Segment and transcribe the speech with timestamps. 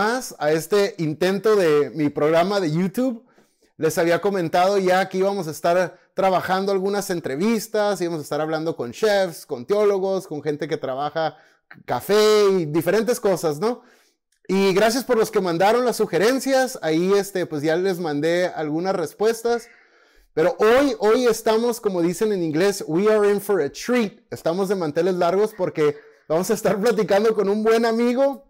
[0.00, 3.22] más a este intento de mi programa de YouTube.
[3.76, 8.76] Les había comentado ya que íbamos a estar trabajando algunas entrevistas, íbamos a estar hablando
[8.76, 11.36] con chefs, con teólogos, con gente que trabaja
[11.84, 13.82] café y diferentes cosas, ¿no?
[14.48, 16.78] Y gracias por los que mandaron las sugerencias.
[16.80, 19.68] Ahí, este, pues ya les mandé algunas respuestas.
[20.32, 24.14] Pero hoy, hoy estamos, como dicen en inglés, we are in for a treat.
[24.30, 25.94] Estamos de manteles largos porque
[26.30, 28.49] Vamos a estar platicando con un buen amigo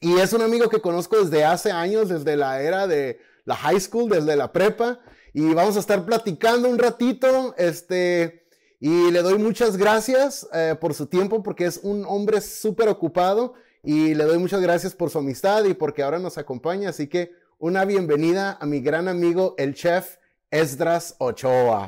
[0.00, 3.80] y es un amigo que conozco desde hace años, desde la era de la high
[3.80, 5.00] school, desde la prepa
[5.32, 8.46] y vamos a estar platicando un ratito, este,
[8.80, 13.52] y le doy muchas gracias eh, por su tiempo porque es un hombre súper ocupado
[13.82, 17.32] y le doy muchas gracias por su amistad y porque ahora nos acompaña, así que
[17.58, 20.16] una bienvenida a mi gran amigo, el chef
[20.50, 21.86] Esdras Ochoa.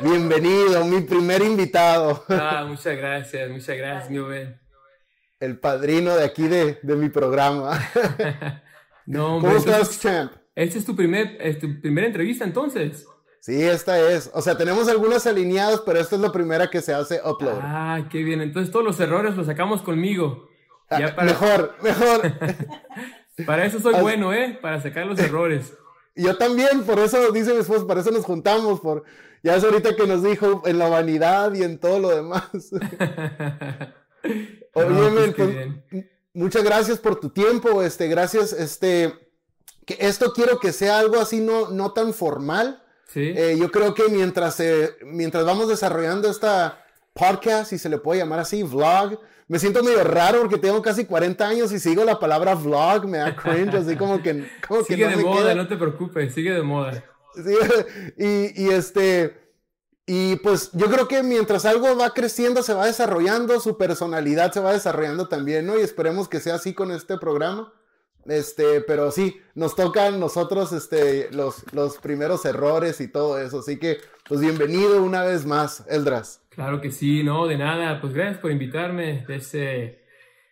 [0.00, 2.24] Bienvenido, mi primer invitado.
[2.28, 4.18] Ah, muchas gracias, muchas gracias, mi
[5.42, 7.76] el padrino de aquí de, mi programa.
[9.06, 10.32] no, ¿Cómo estás, champ?
[10.54, 13.06] Esta es tu, primer, tu primera entrevista entonces.
[13.40, 14.30] Sí, esta es.
[14.34, 17.58] O sea, tenemos algunas alineadas, pero esta es la primera que se hace upload.
[17.60, 18.40] Ah, qué bien.
[18.40, 20.48] Entonces todos los errores los sacamos conmigo.
[20.88, 22.20] Ah, mejor, mejor.
[23.44, 24.56] para eso soy bueno, ¿eh?
[24.62, 25.76] Para sacar los errores.
[26.14, 29.02] Yo también, por eso dice mi esposo, para eso nos juntamos, por
[29.42, 32.48] ya es ahorita que nos dijo en la vanidad y en todo lo demás.
[34.74, 35.56] Oye, pues,
[36.32, 39.12] muchas gracias por tu tiempo, este, gracias, este,
[39.84, 42.82] que esto quiero que sea algo así no, no tan formal.
[43.08, 43.32] Sí.
[43.36, 48.20] Eh, yo creo que mientras, eh, mientras vamos desarrollando esta podcast, si se le puede
[48.20, 52.18] llamar así, vlog, me siento medio raro porque tengo casi 40 años y sigo la
[52.18, 54.48] palabra vlog, me da cringe, así como que...
[54.66, 57.04] Como sigue de moda, no te preocupes, sigue de moda.
[57.34, 57.54] Sí,
[58.16, 59.41] y, y este...
[60.06, 64.60] Y pues yo creo que mientras algo va creciendo, se va desarrollando, su personalidad se
[64.60, 65.78] va desarrollando también, ¿no?
[65.78, 67.72] Y esperemos que sea así con este programa.
[68.26, 73.60] Este, pero sí, nos tocan nosotros este, los, los primeros errores y todo eso.
[73.60, 73.98] Así que,
[74.28, 76.42] pues bienvenido una vez más, Eldras.
[76.50, 78.00] Claro que sí, no, de nada.
[78.00, 79.24] Pues gracias por invitarme.
[79.28, 80.02] Ese,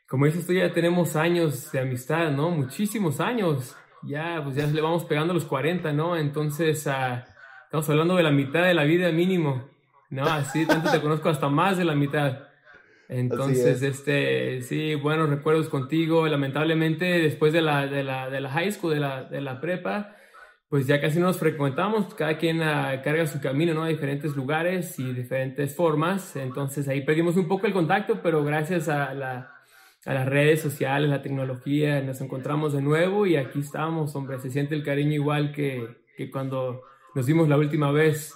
[0.09, 2.51] como dices tú, ya tenemos años de amistad, ¿no?
[2.51, 3.77] Muchísimos años.
[4.03, 6.17] Ya, pues ya le vamos pegando los 40, ¿no?
[6.17, 7.21] Entonces, uh,
[7.71, 9.63] Estamos hablando de la mitad de la vida mínimo.
[10.09, 12.49] No, así tanto te conozco hasta más de la mitad.
[13.09, 16.27] Entonces, este, sí, buenos recuerdos contigo.
[16.27, 20.17] Lamentablemente, después de la, de la, de la high school, de la, de la prepa,
[20.69, 22.13] pues ya casi no nos frecuentamos.
[22.13, 23.85] Cada quien uh, carga su camino, ¿no?
[23.85, 26.35] A diferentes lugares y diferentes formas.
[26.35, 29.55] Entonces, ahí perdimos un poco el contacto, pero gracias a, la,
[30.07, 34.41] a las redes sociales, la tecnología, nos encontramos de nuevo y aquí estamos, hombre.
[34.41, 38.35] Se siente el cariño igual que, que cuando nos vimos la última vez.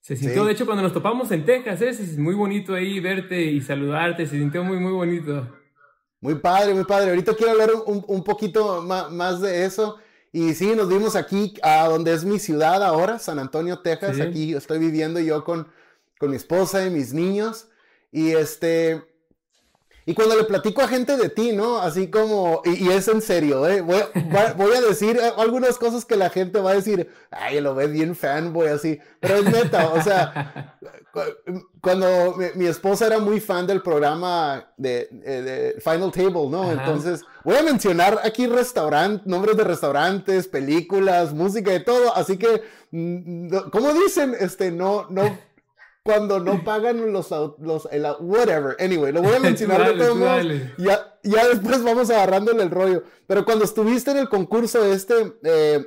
[0.00, 1.88] Se sintió, de hecho, cuando nos topamos en Texas, ¿eh?
[1.88, 5.48] es muy bonito ahí verte y saludarte, se sintió muy, muy bonito.
[6.20, 7.10] Muy padre, muy padre.
[7.10, 9.98] Ahorita quiero hablar un, un poquito más, más, de eso.
[10.32, 14.20] Y sí, nos vimos aquí, a donde es mi ciudad ahora, San Antonio, Texas.
[14.20, 15.68] Aquí estoy viviendo yo con,
[16.18, 17.68] con mi esposa y mis niños.
[18.10, 19.02] Y este,
[20.06, 21.78] y cuando le platico a gente de ti, ¿no?
[21.78, 23.80] Así como, y, es en serio, ¿eh?
[23.80, 24.02] Voy,
[24.56, 28.14] voy, a decir algunas cosas que la gente va a decir, ay, lo ve bien
[28.14, 28.98] fanboy, así.
[29.20, 30.76] Pero es neta, o sea,
[31.80, 36.70] cuando mi, esposa era muy fan del programa de, de Final Table, ¿no?
[36.70, 42.14] Entonces, voy a mencionar aquí restaurantes, nombres de restaurantes, películas, música y todo.
[42.14, 44.36] Así que, mm, ¿cómo dicen?
[44.38, 45.53] Este, no, no
[46.04, 48.76] cuando no pagan los, los el, whatever.
[48.78, 50.46] Anyway, lo voy a mencionar de todos modos.
[50.76, 53.04] Ya, ya después vamos agarrándole el rollo.
[53.26, 55.82] Pero cuando estuviste en el concurso este eh,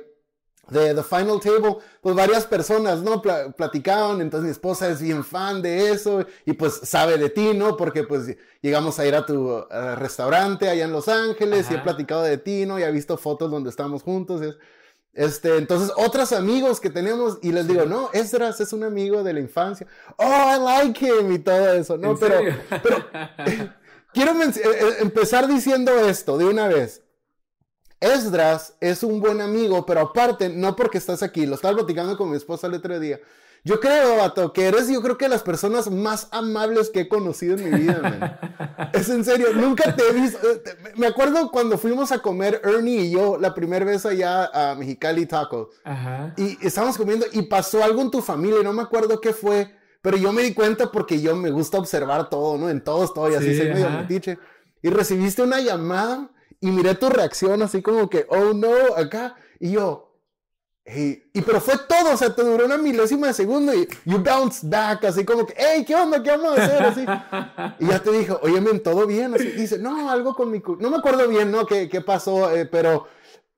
[0.70, 3.22] de The Final Table, pues varias personas, ¿no?
[3.22, 7.76] platicaban, entonces mi esposa es bien fan de eso y pues sabe de ti, ¿no?
[7.76, 9.64] Porque pues llegamos a ir a tu
[9.96, 12.78] restaurante allá en Los Ángeles y he platicado de ti, ¿no?
[12.80, 14.42] Y he visto fotos donde estamos juntos.
[14.42, 14.56] Es,
[15.12, 19.32] este, entonces, otros amigos que tenemos, y les digo, no, Esdras es un amigo de
[19.32, 19.86] la infancia.
[20.16, 22.16] Oh, I like him y todo eso, ¿no?
[22.16, 22.40] Pero,
[24.12, 27.02] quiero eh, eh, empezar diciendo esto de una vez.
[28.00, 32.30] Esdras es un buen amigo, pero aparte, no porque estás aquí, lo estaba platicando con
[32.30, 33.18] mi esposa el otro día.
[33.64, 37.56] Yo creo, vato, que eres yo creo que las personas más amables que he conocido
[37.56, 38.38] en mi vida, man.
[38.92, 40.38] Es en serio, nunca te he visto.
[40.50, 40.62] Eh,
[40.96, 45.26] me acuerdo cuando fuimos a comer Ernie y yo la primera vez allá a Mexicali
[45.26, 45.70] Taco.
[45.84, 46.32] Ajá.
[46.36, 50.16] Y estábamos comiendo y pasó algo en tu familia, no me acuerdo qué fue, pero
[50.16, 52.70] yo me di cuenta porque yo me gusta observar todo, ¿no?
[52.70, 54.38] En todos estoy así, soy medio metiche.
[54.80, 59.36] Y recibiste una llamada y miré tu reacción así como que, oh no, acá.
[59.60, 60.07] Y yo,
[60.94, 64.66] Y, pero fue todo, o sea, te duró una milésima de segundo y you bounce
[64.66, 66.22] back, así como que, hey, ¿qué onda?
[66.22, 66.82] ¿Qué vamos a hacer?
[66.82, 67.84] Así.
[67.84, 69.34] Y ya te dijo, oye, men, ¿todo bien?
[69.34, 70.62] Así, dice, no, algo con mi...
[70.78, 71.66] No me acuerdo bien, ¿no?
[71.66, 72.54] ¿Qué, qué pasó?
[72.54, 73.06] Eh, pero,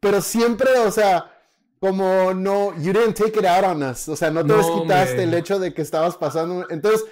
[0.00, 1.30] pero siempre, o sea,
[1.78, 5.32] como no, you didn't take it out on us, o sea, no te desquitaste el
[5.34, 6.66] hecho de que estabas pasando.
[6.68, 7.04] Entonces,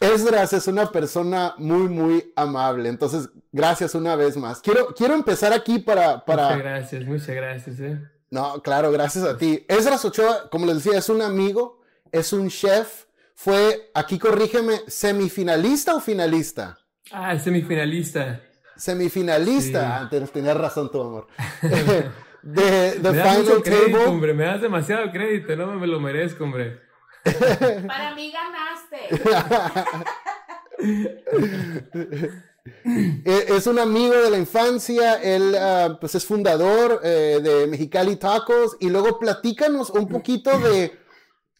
[0.00, 2.88] Esdras es una persona muy, muy amable.
[2.88, 4.60] Entonces, gracias una vez más.
[4.60, 6.44] Quiero, quiero empezar aquí para, para...
[6.44, 7.80] Muchas gracias, muchas gracias.
[7.80, 8.17] Eh.
[8.30, 9.64] No, claro, gracias a ti.
[9.68, 11.80] Esdras Ochoa, como les decía, es un amigo,
[12.12, 13.06] es un chef.
[13.34, 16.78] Fue, aquí corrígeme, semifinalista o finalista?
[17.12, 18.40] Ah, semifinalista.
[18.76, 20.08] Semifinalista.
[20.10, 20.16] Sí.
[20.16, 21.28] Ah, tenías razón tu amor.
[22.42, 24.06] de The Final Table.
[24.06, 26.80] hombre, me das demasiado crédito, no me lo merezco, hombre.
[27.86, 29.08] Para mí ganaste.
[33.24, 38.16] E, es un amigo de la infancia, él ah, pues es fundador eh, de Mexicali
[38.16, 40.92] Tacos y luego platícanos un poquito de,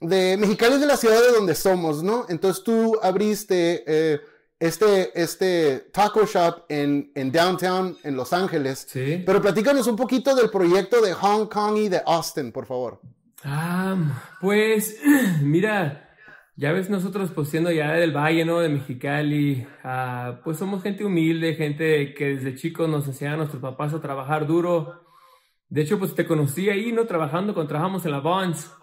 [0.00, 2.26] de Mexicali de la ciudad de donde somos, ¿no?
[2.28, 4.20] Entonces tú abriste eh,
[4.58, 8.86] este, este taco shop en, en, downtown, en Los Ángeles.
[8.88, 9.22] Sí.
[9.24, 13.00] Pero platícanos un poquito del proyecto de Hong Kong y de Austin, por favor.
[13.44, 13.96] Ah,
[14.40, 14.96] pues
[15.42, 16.07] mira,
[16.58, 18.58] ya ves nosotros pues siendo ya del Valle, ¿no?
[18.58, 23.62] De Mexicali, ah, pues somos gente humilde, gente que desde chicos nos enseñaron a nuestros
[23.62, 25.04] papás a trabajar duro.
[25.68, 27.06] De hecho, pues te conocí ahí, ¿no?
[27.06, 28.74] Trabajando cuando trabajamos en la Bonds.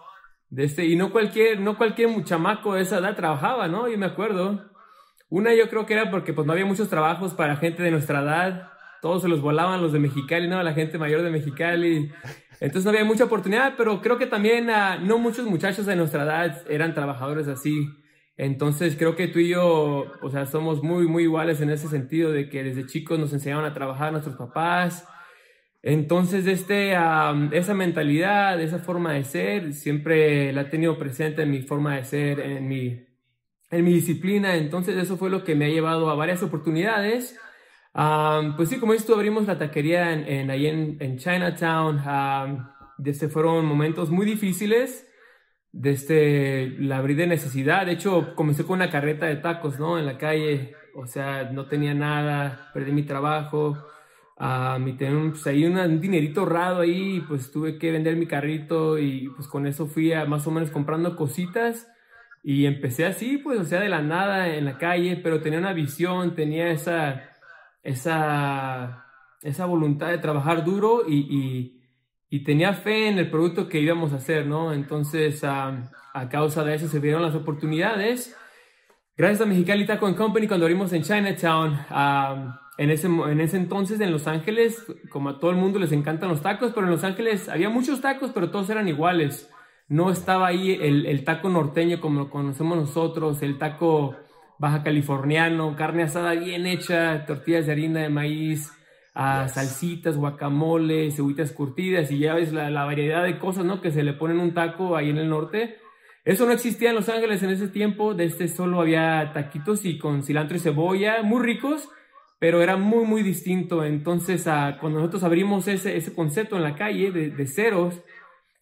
[0.48, 3.88] De este, y no cualquier, no cualquier chamaco de esa edad trabajaba, ¿no?
[3.88, 4.70] Yo me acuerdo.
[5.28, 8.22] Una yo creo que era porque pues no había muchos trabajos para gente de nuestra
[8.22, 8.70] edad.
[9.02, 10.62] Todos se los volaban los de Mexicali, ¿no?
[10.62, 12.10] La gente mayor de Mexicali.
[12.60, 16.24] Entonces no había mucha oportunidad, pero creo que también uh, no muchos muchachos de nuestra
[16.24, 17.88] edad eran trabajadores así.
[18.36, 22.32] Entonces creo que tú y yo, o sea, somos muy, muy iguales en ese sentido
[22.32, 25.06] de que desde chicos nos enseñaban a trabajar nuestros papás.
[25.82, 31.62] Entonces, este, esa mentalidad, esa forma de ser, siempre la he tenido presente en mi
[31.62, 33.06] forma de ser, en mi,
[33.70, 34.56] en mi disciplina.
[34.56, 37.38] Entonces, eso fue lo que me ha llevado a varias oportunidades
[38.56, 42.02] pues sí, como dices abrimos la taquería en, ahí en, Chinatown.
[42.98, 45.08] desde fueron momentos muy difíciles.
[45.72, 47.86] Desde la abrí de necesidad.
[47.86, 49.98] De hecho, comencé con una carreta de tacos, ¿no?
[49.98, 50.74] En la calle.
[50.94, 52.70] O sea, no tenía nada.
[52.74, 53.76] Perdí mi trabajo.
[54.38, 57.22] Um, y tenía pues, ahí un dinerito ahorrado ahí.
[57.26, 58.98] Pues tuve que vender mi carrito.
[58.98, 61.88] Y pues con eso fui a más o menos comprando cositas.
[62.42, 65.16] Y empecé así, pues, o sea, de la nada en la calle.
[65.22, 67.35] Pero tenía una visión, tenía esa
[67.86, 69.06] esa,
[69.42, 71.72] esa voluntad de trabajar duro y,
[72.30, 74.74] y, tenía fe en el producto que íbamos a hacer, ¿no?
[74.74, 78.36] Entonces, a causa de eso se vieron las oportunidades.
[79.16, 81.78] Gracias a Mexicali Taco Company, cuando abrimos en Chinatown,
[82.76, 86.28] en, ese, en ese entonces en Los Ángeles, como a todo el mundo les encantan
[86.28, 89.50] los tacos, pero en Los Ángeles había muchos tacos, pero todos eran iguales.
[89.88, 94.16] No estaba ahí el, el taco norteño como lo conocemos nosotros, el taco
[94.58, 98.72] baja californiano, carne asada bien hecha, tortillas de harina de maíz,
[99.16, 103.80] a salsitas, guacamole, cebollitas curtidas y ya ves la, variedad de cosas, ¿no?
[103.80, 105.78] Que se le ponen un taco ahí en el norte.
[106.24, 109.96] Eso no existía en Los Ángeles en ese tiempo, de este solo había taquitos y
[109.96, 111.88] con cilantro y cebolla, muy ricos,
[112.38, 113.84] pero era muy, muy distinto.
[113.84, 118.02] Entonces, a, cuando nosotros abrimos ese, ese concepto en la calle de, de ceros,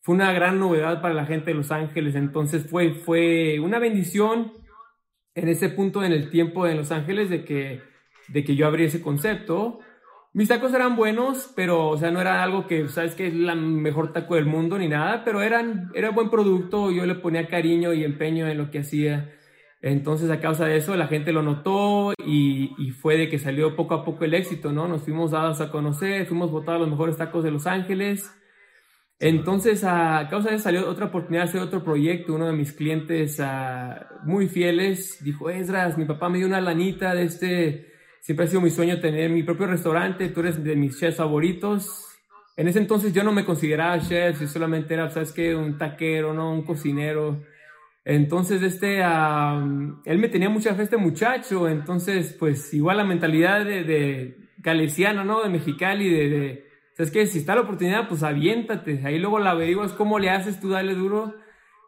[0.02, 2.14] fue una gran novedad para la gente de Los Ángeles.
[2.14, 4.52] Entonces, fue, fue una bendición
[5.34, 7.82] en ese punto en el tiempo en Los Ángeles de que,
[8.28, 9.80] de que yo abrí ese concepto.
[10.32, 13.54] Mis tacos eran buenos, pero, o sea, no era algo que, sabes que es la
[13.54, 17.92] mejor taco del mundo ni nada, pero eran, era buen producto, yo le ponía cariño
[17.92, 19.32] y empeño en lo que hacía.
[19.80, 23.76] Entonces, a causa de eso, la gente lo notó y, y fue de que salió
[23.76, 24.88] poco a poco el éxito, ¿no?
[24.88, 28.32] Nos fuimos dados a conocer, fuimos votados los mejores tacos de Los Ángeles.
[29.20, 32.34] Entonces, a causa de eso salió otra oportunidad de hacer otro proyecto.
[32.34, 37.14] Uno de mis clientes ah, muy fieles dijo, Esdras, mi papá me dio una lanita
[37.14, 40.98] de este, siempre ha sido mi sueño tener mi propio restaurante, tú eres de mis
[40.98, 42.06] chefs favoritos.
[42.56, 45.54] En ese entonces yo no me consideraba chef, yo solamente era, ¿sabes qué?
[45.54, 46.52] Un taquero, ¿no?
[46.52, 47.42] Un cocinero.
[48.04, 51.68] Entonces, este, él me tenía mucha fe, este muchacho.
[51.68, 54.36] Entonces, pues, igual la mentalidad de, de
[55.24, 55.42] ¿no?
[55.42, 56.64] De Mexicali, de, de
[56.98, 59.00] es que si está la oportunidad, pues aviéntate.
[59.04, 61.34] Ahí luego la averiguas cómo le haces tú, dale duro.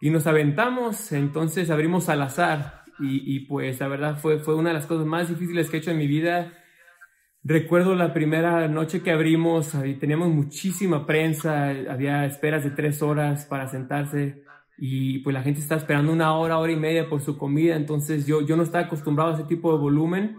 [0.00, 1.12] Y nos aventamos.
[1.12, 2.84] Entonces abrimos al azar.
[2.98, 5.90] Y, pues la verdad fue, fue una de las cosas más difíciles que he hecho
[5.90, 6.52] en mi vida.
[7.44, 13.68] Recuerdo la primera noche que abrimos, teníamos muchísima prensa, había esperas de tres horas para
[13.68, 14.42] sentarse
[14.78, 18.26] y pues la gente estaba esperando una hora, hora y media por su comida, entonces
[18.26, 20.38] yo, yo no estaba acostumbrado a ese tipo de volumen.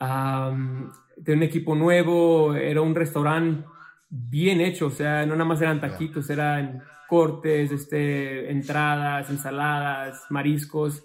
[0.00, 3.64] Um, de un equipo nuevo, era un restaurante
[4.10, 11.04] bien hecho, o sea, no nada más eran taquitos, eran cortes, este, entradas, ensaladas, mariscos,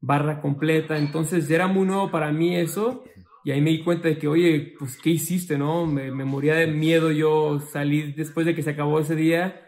[0.00, 3.04] barra completa, entonces era muy nuevo para mí eso,
[3.44, 5.86] y ahí me di cuenta de que, oye, pues, ¿qué hiciste, no?
[5.86, 9.60] Me, me moría de miedo yo salí después de que se acabó ese día,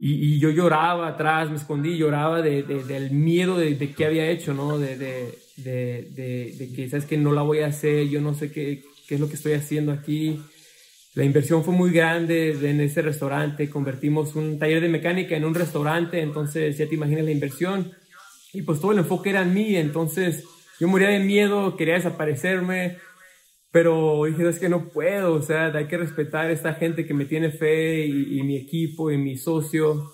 [0.00, 4.54] y, yo lloraba atrás, me escondí, lloraba de, del miedo de, de, qué había hecho,
[4.54, 4.78] ¿no?
[4.78, 9.16] De, de, que, ¿sabes que No la voy a hacer, yo no sé qué, qué
[9.16, 10.40] es lo que estoy haciendo aquí.
[11.18, 15.52] La inversión fue muy grande en ese restaurante, convertimos un taller de mecánica en un
[15.52, 17.90] restaurante, entonces ya te imaginas la inversión.
[18.52, 20.44] Y pues todo el enfoque era en mí, entonces
[20.78, 22.98] yo moría de miedo, quería desaparecerme,
[23.72, 27.14] pero dije, es que no puedo, o sea, hay que respetar a esta gente que
[27.14, 30.12] me tiene fe y, mi equipo y mi socio.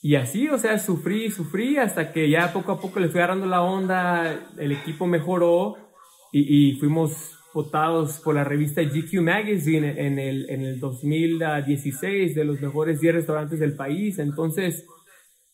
[0.00, 3.44] Y así, o sea, sufrí, sufrí hasta que ya poco a poco le fui agarrando
[3.44, 5.76] la onda, el equipo mejoró
[6.32, 12.60] y, fuimos votados por la revista GQ Magazine en el, en el 2016 de los
[12.60, 14.18] mejores 10 restaurantes del país.
[14.18, 14.86] Entonces,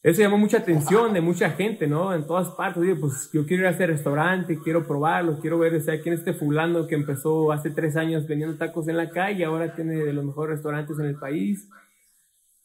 [0.07, 2.15] eso llamó mucha atención de mucha gente, ¿no?
[2.15, 2.81] En todas partes.
[2.81, 6.15] Oye, pues yo quiero ir a ese restaurante, quiero probarlo, quiero ver, o sea, quién
[6.15, 9.97] es este fulano que empezó hace tres años vendiendo tacos en la calle, ahora tiene
[9.97, 11.69] de los mejores restaurantes en el país.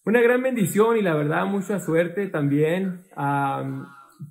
[0.05, 3.01] Una gran bendición y la verdad mucha suerte también.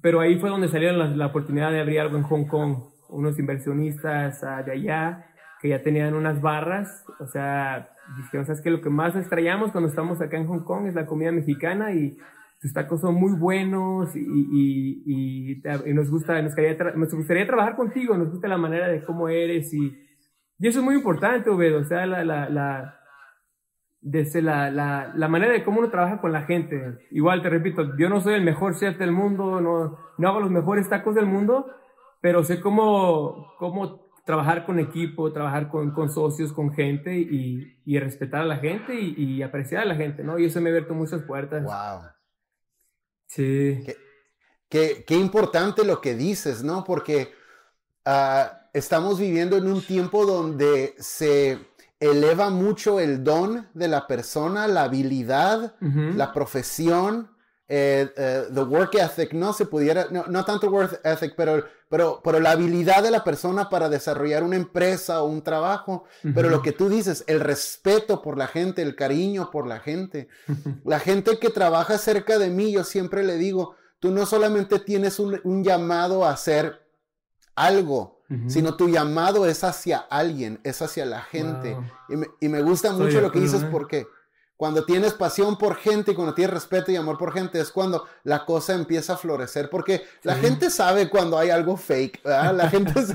[0.00, 2.76] pero ahí fue donde salió la, oportunidad de abrir algo en Hong Kong.
[3.10, 5.26] Unos inversionistas ah, de allá
[5.60, 8.70] que ya tenían unas barras, o sea, dijeron, ¿sabes qué?
[8.70, 12.16] Lo que más extrañamos cuando estamos acá en Hong Kong es la comida mexicana y
[12.60, 15.02] tus tacos son muy buenos y, y,
[15.54, 16.54] y, nos, gusta, nos,
[16.96, 19.98] nos, gustaría trabajar contigo, nos gusta la manera de cómo eres y,
[20.58, 22.98] y eso es muy importante, Obed, o sea, la, la, la,
[24.00, 26.98] desde la, la, la, manera de cómo uno trabaja con la gente.
[27.10, 30.50] Igual te repito, yo no soy el mejor chef del mundo, no, no hago los
[30.50, 31.66] mejores tacos del mundo,
[32.20, 37.98] pero sé cómo, cómo trabajar con equipo, trabajar con, con socios, con gente y, y,
[37.98, 40.38] respetar a la gente y, apreciar a la gente, ¿no?
[40.38, 41.64] Y eso me ha abierto muchas puertas.
[41.64, 42.10] Wow.
[43.26, 43.82] Sí.
[44.68, 46.84] Qué, qué, importante lo que dices, ¿no?
[46.84, 47.32] Porque
[48.04, 51.58] ah, estamos viviendo en un tiempo donde se
[51.98, 57.30] eleva mucho el don de la persona, la habilidad, la profesión,
[57.72, 62.40] eh, eh, the work ethic, no se pudiera, no, tanto work ethic, pero, pero, pero
[62.40, 66.02] la habilidad de la persona para desarrollar una empresa o un trabajo,
[66.34, 70.26] pero lo que tú dices, el respeto por la gente, el cariño por la gente,
[70.84, 75.20] la gente que trabaja cerca de mí, yo siempre le digo, tú no solamente tienes
[75.20, 76.84] un, llamado a hacer
[77.54, 81.76] algo, sino tu llamado es hacia alguien, es hacia la gente.
[82.40, 84.08] Y, me, gusta mucho lo que dices porque
[84.60, 88.04] cuando tienes pasión por gente y cuando tienes respeto y amor por gente es cuando
[88.24, 89.70] la cosa empieza a florecer.
[89.70, 92.54] Porque la gente sabe cuando hay algo fake, ¿verdad?
[92.54, 93.14] La gente se...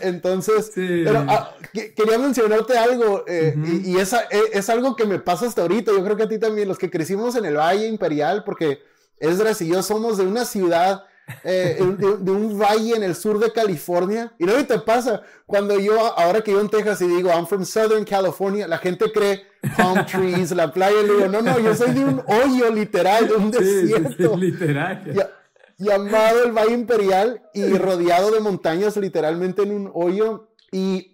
[0.00, 5.46] entonces, pero ah, quería mencionarte algo eh, y, esa, e, es, algo que me pasa
[5.46, 5.92] hasta ahorita.
[5.92, 8.82] Yo creo que a ti también, los que crecimos en el Valle Imperial, porque
[9.18, 11.04] Esdras y yo somos de una ciudad
[11.44, 14.32] eh, de, un valle en el sur de California.
[14.38, 17.64] Y no te pasa, cuando yo, ahora que yo en Texas y digo, I'm from
[17.64, 19.42] Southern California, la gente cree
[19.76, 23.34] palm trees, la playa, le digo, no, no, yo soy de un hoyo literal, de
[23.34, 24.36] un desierto.
[24.36, 25.30] literal.
[25.78, 30.48] llamado el Valle Imperial y rodeado de montañas, literalmente en un hoyo.
[30.70, 31.11] Y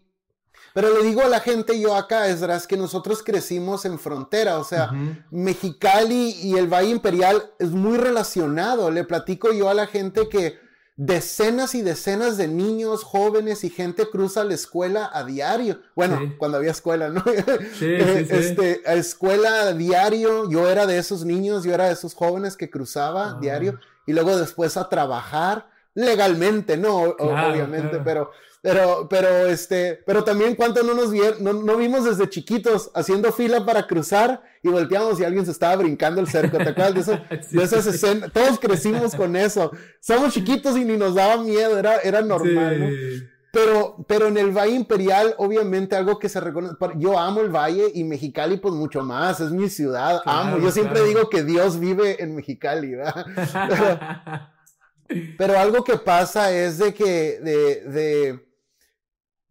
[0.78, 4.64] pero le digo a la gente yo acá, Esdras, que nosotros crecimos en frontera, o
[4.64, 4.92] sea,
[5.32, 8.88] Mexicali y el Valle Imperial es muy relacionado.
[8.92, 10.56] Le platico yo a la gente que
[10.94, 15.80] decenas y decenas de niños, jóvenes y gente cruza la escuela a diario.
[15.96, 17.24] Bueno, cuando había escuela, ¿no?
[17.76, 22.14] Sí, este, a escuela a diario, yo era de esos niños, yo era de esos
[22.14, 28.30] jóvenes que cruzaba a diario y luego después a trabajar legalmente, no, obviamente, pero
[28.60, 33.64] pero, pero, este, pero también cuánto no nos vieron, no, vimos desde chiquitos haciendo fila
[33.64, 36.58] para cruzar y volteamos y alguien se estaba brincando el cerco.
[36.58, 37.20] ¿Te acuerdas de, eso,
[37.56, 38.32] de esas escenas?
[38.32, 39.70] Todos crecimos con eso.
[40.00, 42.88] Somos chiquitos y ni nos daba miedo, era, era normal, ¿no?
[43.50, 46.76] Pero, pero en el Valle Imperial, obviamente, algo que se reconoce.
[46.96, 49.40] Yo amo el Valle y Mexicali, pues mucho más.
[49.40, 50.20] Es mi ciudad.
[50.26, 50.58] amo.
[50.58, 53.24] Yo siempre digo que Dios vive en Mexicali, ¿verdad?
[55.08, 58.47] Pero, pero algo que pasa es de que, de, de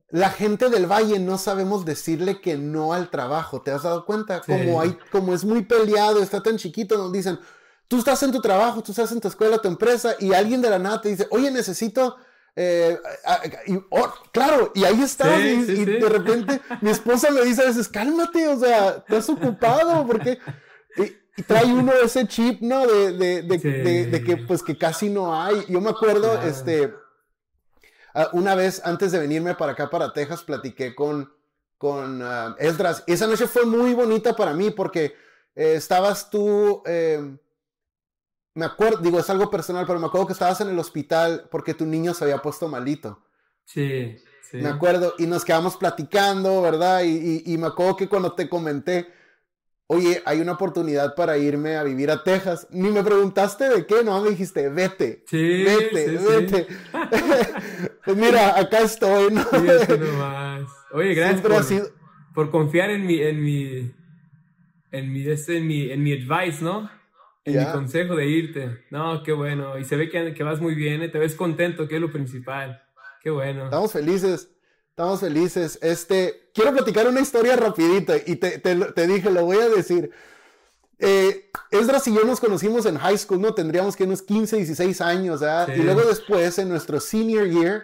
[0.09, 3.61] la gente del valle no sabemos decirle que no al trabajo.
[3.61, 4.41] ¿Te has dado cuenta?
[4.41, 7.39] Como, hay, como es muy peleado, está tan chiquito, nos dicen,
[7.87, 10.69] tú estás en tu trabajo, tú estás en tu escuela, tu empresa, y alguien de
[10.69, 12.15] la nada te dice, oye, necesito...
[12.59, 12.97] Eh,
[13.91, 18.47] oh, claro, y ahí estás, y, de repente mi esposa me dice a veces, cálmate,
[18.47, 20.39] o sea, estás ocupado, porque...
[20.95, 22.87] Y, trae uno ese chip, ¿no?
[22.87, 25.65] De, de, de, que, pues, que casi no hay.
[25.69, 26.91] Yo me acuerdo, este
[28.33, 31.31] una vez antes de venirme para acá, para Texas, platiqué con,
[31.77, 33.03] con uh, Esdras.
[33.07, 35.15] Esa noche fue muy bonita para mí porque
[35.55, 37.37] eh, estabas tú, eh,
[38.55, 41.73] me acuerdo, digo, es algo personal, pero me acuerdo que estabas en el hospital porque
[41.73, 43.23] tu niño se había puesto malito.
[43.65, 44.17] Sí,
[44.49, 44.57] sí.
[44.57, 47.03] Me acuerdo, y nos quedamos platicando, ¿verdad?
[47.03, 49.13] Y, y, y me acuerdo que cuando te comenté,
[49.87, 52.67] oye, hay una oportunidad para irme a vivir a Texas.
[52.71, 55.23] Ni me preguntaste de qué, no, me dijiste, vete.
[55.27, 56.67] Sí, vete, sí, vete.
[58.05, 59.43] pues mira, acá estoy, ¿no?
[59.51, 60.63] Nomás.
[60.91, 61.89] Oye, gracias por, ha sido-
[62.33, 63.91] por confiar en mi, en mi,
[64.91, 66.89] en mi, este, en mi, en mi advice, ¿no?
[67.45, 68.83] En mi consejo de irte.
[68.91, 69.77] No, qué bueno.
[69.77, 71.07] Y se ve que, que vas muy bien, ¿eh?
[71.07, 72.83] te ves contento, que es lo principal.
[73.21, 73.65] Qué bueno.
[73.65, 74.51] Estamos felices,
[74.97, 75.77] estamos felices.
[75.83, 80.09] Este, quiero platicar una historia rapidita y te, te, te dije, lo voy a decir.
[80.97, 83.53] Eh, Esdras y yo nos conocimos en high school, ¿no?
[83.53, 85.67] Tendríamos que unos 15, 16 años, ¿verdad?
[85.71, 85.81] Sí.
[85.81, 87.83] Y luego después, en nuestro senior year,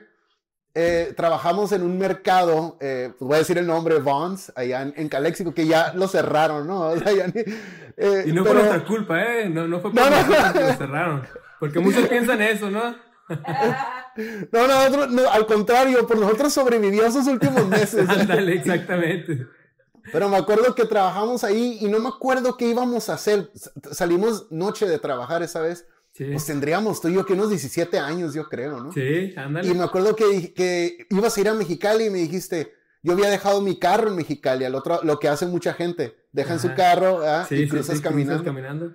[0.73, 4.95] eh, trabajamos en un mercado, eh, pues voy a decir el nombre, Vons, allá en,
[4.97, 6.87] en Calexico, que ya lo cerraron, ¿no?
[6.93, 7.41] O sea, ya ni-
[7.95, 9.49] eh, Y no pero- fue nuestra culpa, ¿eh?
[9.51, 10.53] No, no fue por No, no.
[10.53, 11.27] que lo cerraron.
[11.59, 13.12] Porque muchos piensan eso, ¿no?
[14.51, 18.07] No, no, nosotros- no, al contrario, por nosotros sobrevivió esos últimos meses.
[18.09, 19.47] Ándale, exactamente.
[20.11, 23.49] Pero me acuerdo que trabajamos ahí y no me acuerdo qué íbamos a hacer.
[23.91, 25.87] Salimos noche de trabajar esa vez.
[26.11, 28.91] Sí, Pues tendríamos tú y yo que unos 17 años, yo creo, ¿no?
[28.91, 29.73] sí, Y ándale.
[29.73, 33.61] me acuerdo que, que ibas a ir a Mexicali y me dijiste, yo había dejado
[33.61, 37.45] mi carro en Mexicali, al otro, lo que hace mucha gente, dejan su carro ¿ah?
[37.49, 38.43] Sí, y sí, cruzas sí, caminando.
[38.43, 38.93] caminando.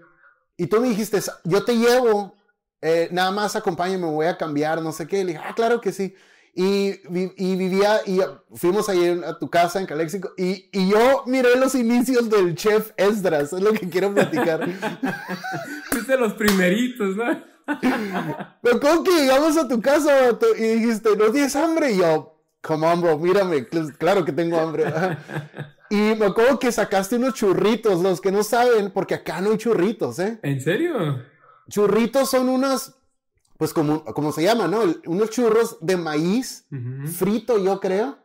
[0.57, 2.37] Y tú me dijiste, yo te llevo,
[2.83, 5.19] eh, nada más acompáñame, me voy a cambiar, no sé qué.
[5.25, 6.15] Le dije, ah, claro que sí.
[6.55, 8.21] Y, vi- y vivía, y
[8.55, 12.91] fuimos ahí a tu casa en Calexico, y, y yo miré los inicios del chef
[12.97, 14.69] Esdras, es lo que quiero platicar.
[15.91, 17.25] Fuiste los primeritos, ¿no?
[18.63, 20.11] Me acuerdo que llegamos a tu casa
[20.59, 21.93] y dijiste, ¿no tienes hambre?
[21.93, 24.85] Y yo, come on, bro, mírame, cl- claro que tengo hambre.
[25.91, 29.59] y me acuerdo que sacaste unos churritos, los que no saben, porque acá no hay
[29.59, 30.39] churritos, ¿eh?
[30.43, 31.23] ¿En serio?
[31.69, 32.95] Churritos son unas,
[33.59, 34.83] pues como, como se llama, ¿no?
[34.83, 36.67] El- Unos churros de maíz
[37.17, 38.19] frito, yo creo.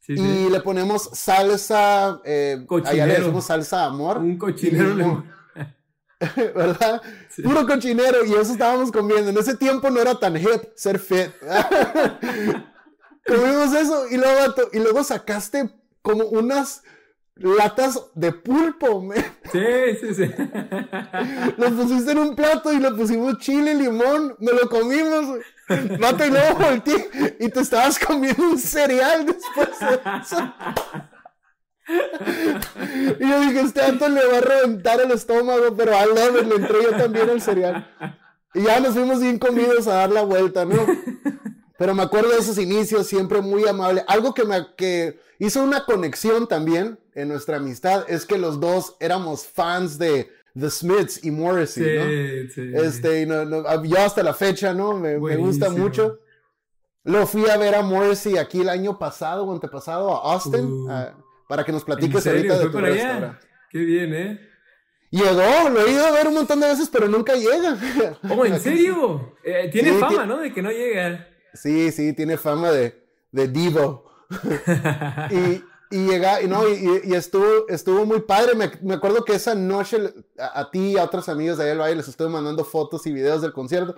[0.00, 0.48] Sí, Y sí.
[0.50, 4.18] le ponemos salsa, eh, allá le decimos salsa amor.
[4.18, 5.30] Un cochinero limón.
[6.36, 7.00] ¿Verdad?
[7.44, 9.30] Puro cochinero y eso estábamos comiendo.
[9.30, 11.28] En ese tiempo no era tan hip ser fit.
[13.26, 15.70] Comimos eso y luego, y luego sacaste
[16.02, 16.82] como unas
[17.38, 19.00] latas de pulpo.
[19.02, 19.16] me-
[19.52, 19.60] Sí,
[20.00, 20.30] sí, sí.
[21.56, 24.34] Lo pusiste en un plato y le pusimos chile limón.
[24.38, 25.38] Me lo comimos.
[26.00, 30.54] Vato, y luego volteé y te estabas comiendo un cereal después de eso.
[33.20, 36.54] Y yo dije, este vato le va a reventar el estómago, pero a love le
[36.56, 37.86] entré yo también el cereal.
[38.54, 40.76] Y ya nos fuimos bien comidos a dar la vuelta, ¿no?
[41.78, 44.04] Pero me acuerdo de esos inicios, siempre muy amable.
[44.08, 48.96] Algo que me que hizo una conexión también en nuestra amistad es que los dos
[48.98, 52.04] éramos fans de The Smiths y Morrissey, ¿no?
[52.04, 52.72] Sí, sí.
[52.74, 54.94] Este, y no, no, yo hasta la fecha, ¿no?
[54.94, 56.18] Me, me gusta mucho.
[57.04, 60.88] Lo fui a ver a Morrissey aquí el año pasado o antepasado a Austin Uh.
[61.48, 63.38] para que nos ¿En platiques ahorita de ¿Fue tu allá?
[63.70, 64.40] Qué bien, ¿eh?
[65.10, 67.78] Llegó, lo he ido a ver un montón de veces, pero nunca llega.
[68.28, 69.36] Oh, ¿en serio?
[69.44, 70.38] Eh, tiene Sí, fama, ¿no?
[70.38, 71.26] De que no llega.
[71.54, 74.04] Sí, sí, tiene fama de, de divo.
[75.30, 78.54] y, y llega, y no, y, y estuvo, estuvo muy padre.
[78.54, 79.98] Me, me acuerdo que esa noche
[80.38, 83.12] a, a ti y a otros amigos de ahí del les estuve mandando fotos y
[83.12, 83.96] videos del concierto.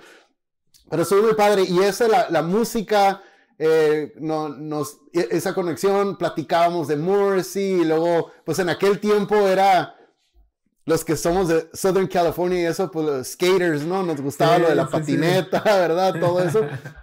[0.88, 1.64] Pero estuvo muy padre.
[1.64, 3.22] Y esa, la, la música,
[3.58, 9.34] eh, no, nos, e- esa conexión, platicábamos de Morrissey y luego, pues en aquel tiempo
[9.48, 9.96] era
[10.86, 14.02] los que somos de Southern California y eso, pues los skaters, ¿no?
[14.02, 14.92] Nos gustaba Sí, lo de la sí, sí.
[14.98, 16.14] patineta, ¿verdad?
[16.18, 16.60] Todo eso.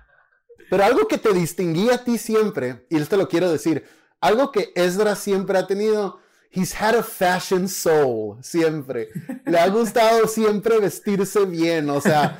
[0.69, 3.85] Pero algo que te distinguía a ti siempre, y esto lo quiero decir,
[4.19, 6.19] algo que Ezra siempre ha tenido,
[6.51, 9.09] he's had a fashion soul, siempre.
[9.45, 12.35] Le ha gustado siempre vestirse bien, o sea,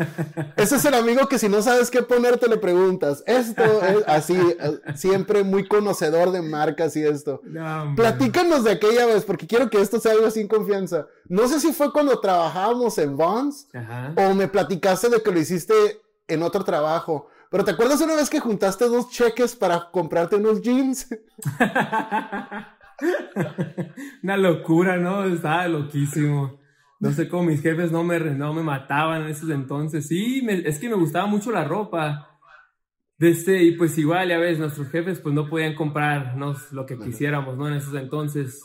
[0.55, 3.23] ese es el amigo que si no sabes qué ponerte le preguntas.
[3.27, 7.41] Esto es así, eh, siempre muy conocedor de marcas y esto.
[7.43, 7.93] No.
[7.95, 11.07] Platícanos de aquella vez, porque quiero que esto sea algo sin confianza.
[11.27, 13.67] No sé si fue cuando trabajábamos en Vons
[14.15, 15.73] o me platicaste de que lo hiciste
[16.27, 17.27] en otro trabajo.
[17.49, 21.07] Pero ¿te acuerdas una vez que juntaste dos cheques para comprarte unos jeans?
[24.23, 25.23] Una locura, ¿no?
[25.25, 26.59] Estaba loquísimo.
[26.99, 30.07] No sé cómo mis jefes no me, no me mataban en esos entonces.
[30.07, 32.39] Sí, me- es que me gustaba mucho la ropa.
[33.19, 37.57] Desde, y pues igual, ya ves, nuestros jefes pues no podían comprarnos lo que quisiéramos,
[37.57, 37.67] ¿no?
[37.67, 38.63] En esos entonces.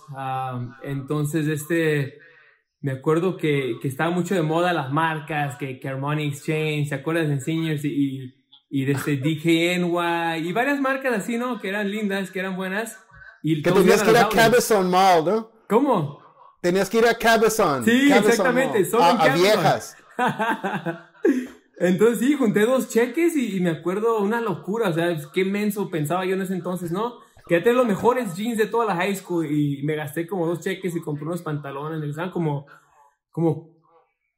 [0.82, 2.18] Entonces, este,
[2.80, 6.94] me acuerdo que, que estaba mucho de moda las marcas, que, que Armani Exchange, ¿te
[6.94, 7.84] acuerdas de Seniors?
[7.84, 8.41] Y, y,
[8.74, 11.60] y desde DKNY y varias marcas así, ¿no?
[11.60, 12.98] Que eran lindas, que eran buenas.
[13.42, 15.50] Y que tenías que ir a Cabezon Mall, ¿no?
[15.68, 16.22] ¿Cómo?
[16.62, 17.84] Tenías que ir a Cabezon.
[17.84, 18.82] Sí, exactamente.
[18.86, 19.94] Solo a, a viejas.
[21.80, 26.24] Entonces sí, junté dos cheques y, me acuerdo una locura, o sea, qué menso pensaba
[26.24, 27.16] yo en ese entonces, ¿no?
[27.46, 30.60] Que tener los mejores jeans de toda la high school y me gasté como dos
[30.60, 32.64] cheques y compré unos pantalones, me como,
[33.32, 33.71] como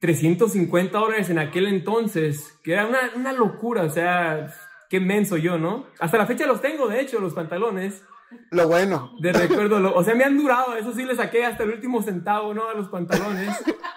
[0.01, 4.53] 350 dólares en aquel entonces, que era una, una locura, o sea,
[4.91, 5.87] qué menso yo, ¿no?
[5.99, 8.05] Hasta la fecha los tengo, de hecho, los pantalones.
[8.51, 9.13] Lo bueno.
[9.21, 12.55] De recuerdo, o sea, me han durado, eso sí le saqué hasta el último centavo,
[12.55, 12.69] ¿no?
[12.69, 13.57] A los pantalones.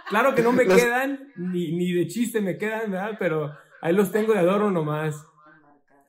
[0.09, 3.17] Claro que no me quedan, ni, ni de chiste me quedan, ¿verdad?
[3.19, 5.25] Pero ahí los tengo de adorno nomás.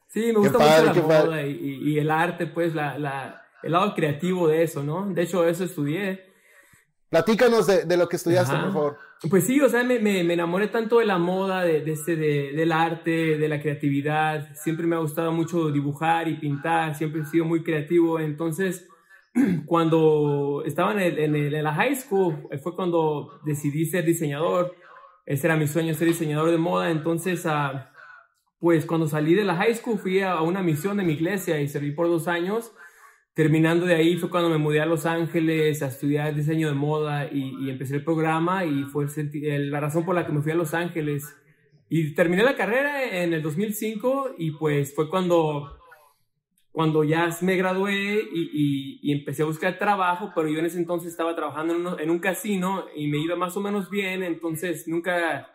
[0.06, 3.94] Sí, me gusta mucho la moda y, y, el arte, pues, la, la, el lado
[3.94, 5.06] creativo de eso, ¿no?
[5.10, 6.27] De hecho, eso estudié.
[7.10, 8.98] Platícanos de, de lo que estudiaste, por favor.
[9.30, 12.16] Pues sí, o sea, me, me, me enamoré tanto de la moda, de, de este,
[12.16, 14.54] de, del arte, de la creatividad.
[14.54, 18.20] Siempre me ha gustado mucho dibujar y pintar, siempre he sido muy creativo.
[18.20, 18.86] Entonces,
[19.66, 24.74] cuando estaba en, el, en, el, en la high school, fue cuando decidí ser diseñador.
[25.24, 26.90] Ese era mi sueño, ser diseñador de moda.
[26.90, 27.78] Entonces, uh,
[28.60, 31.68] pues cuando salí de la high school, fui a una misión de mi iglesia y
[31.68, 32.72] serví por dos años
[33.38, 37.32] terminando de ahí fue cuando me mudé a Los Ángeles a estudiar diseño de moda
[37.32, 40.74] y, empecé el programa y fue la razón por la que me fui a Los
[40.74, 41.36] Ángeles.
[41.88, 45.78] Y terminé la carrera en el 2005 y pues fue cuando,
[46.72, 51.12] cuando ya me gradué y, y, empecé a buscar trabajo, pero yo en ese entonces
[51.12, 55.48] estaba trabajando en, en, un casino y me iba más o menos bien, entonces nunca,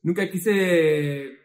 [0.00, 1.40] nunca quise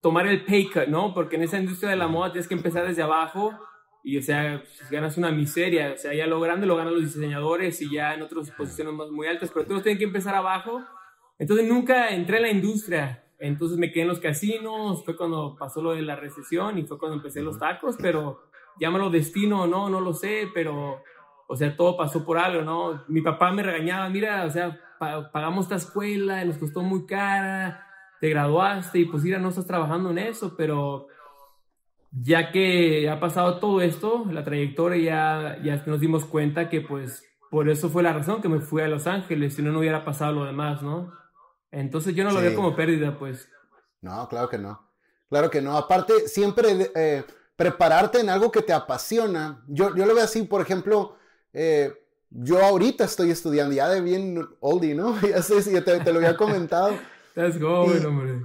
[0.00, 1.12] tomar el pay cut, ¿no?
[1.12, 3.58] Porque en esa industria de la moda tienes que empezar desde abajo
[4.06, 7.04] y o sea, pues, ganas una miseria, o sea, ya lo grande lo ganan los
[7.04, 10.84] diseñadores y ya en otras posiciones más muy altas, pero todos tienen que empezar abajo.
[11.38, 15.82] Entonces nunca entré en la industria, entonces me quedé en los casinos, fue cuando pasó
[15.82, 18.42] lo de la recesión y fue cuando empecé los tacos, pero
[18.78, 21.02] llámalo destino o no, no lo sé, pero,
[21.48, 23.04] o sea, todo pasó por algo, ¿no?
[23.08, 24.78] Mi papá me regañaba, mira, o sea,
[25.32, 27.86] pagamos esta escuela, nos costó muy cara,
[28.20, 31.08] te graduaste y pues mira, no estás trabajando en eso, pero
[32.20, 37.24] ya que ha pasado todo esto, la trayectoria, ya, ya nos dimos cuenta que pues
[37.50, 40.04] por eso fue la razón que me fui a Los Ángeles, si no, no hubiera
[40.04, 41.12] pasado lo demás, ¿no?
[41.70, 43.48] Entonces yo no lo veo como pérdida, pues.
[44.00, 44.80] No, claro que no.
[45.28, 45.76] Claro que no.
[45.76, 47.24] Aparte, siempre eh,
[47.56, 49.64] prepararte en algo que te apasiona.
[49.66, 51.16] Yo, yo lo veo así, por ejemplo,
[51.52, 51.92] eh,
[52.30, 55.18] yo ahorita estoy estudiando, ya de bien oldie, ¿no?
[55.22, 56.96] Ya sé si te, te, lo había comentado.
[57.34, 58.42] Let's go, hombre.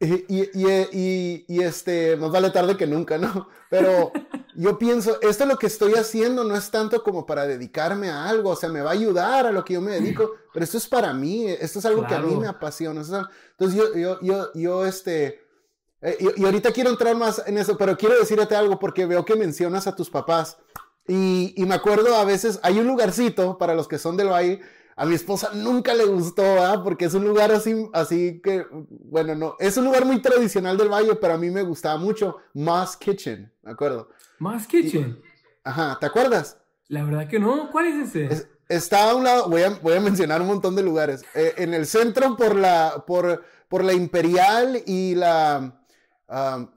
[0.00, 3.48] Y, y, y, este, más vale tarde que nunca, ¿no?
[3.68, 4.12] Pero
[4.54, 8.50] yo pienso, esto lo que estoy haciendo no es tanto como para dedicarme a algo,
[8.50, 10.86] o sea, me va a ayudar a lo que yo me dedico, pero esto es
[10.86, 13.00] para mí, esto es algo que a mí me apasiona.
[13.00, 15.40] Entonces yo, yo, yo, yo este,
[16.00, 19.34] eh, y, ahorita quiero entrar más en eso, pero quiero decirte algo porque veo que
[19.34, 20.58] mencionas a tus papás.
[21.08, 24.60] Y, y me acuerdo a veces, hay un lugarcito para los que son del valle
[24.98, 26.82] a mi esposa nunca le gustó, ¿ah?
[26.82, 30.88] Porque es un lugar así, así que, bueno, no, es un lugar muy tradicional del
[30.88, 32.38] valle, pero a mí me gustaba mucho.
[32.52, 34.10] Moss Kitchen, ¿me acuerdo?
[34.40, 35.22] Moss Kitchen.
[35.62, 36.58] ajá, ¿te acuerdas?
[36.88, 38.48] La verdad que no, ¿cuál es ese?
[38.68, 41.24] está a un lado, voy a, voy a mencionar un montón de lugares.
[41.32, 45.80] Eh, en el centro por la, por, por la Imperial y la...
[46.28, 46.68] Um,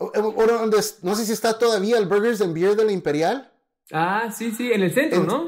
[1.01, 3.51] no sé si está todavía el Burgers and Beer de la Imperial.
[3.91, 5.47] Ah, sí, sí, en el centro, ¿no?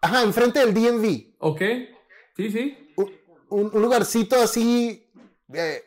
[0.00, 1.34] Ajá, enfrente del DMV.
[1.38, 1.60] Ok.
[2.36, 2.94] Sí, sí.
[3.48, 5.06] Un, lugarcito así
[5.52, 5.82] eh,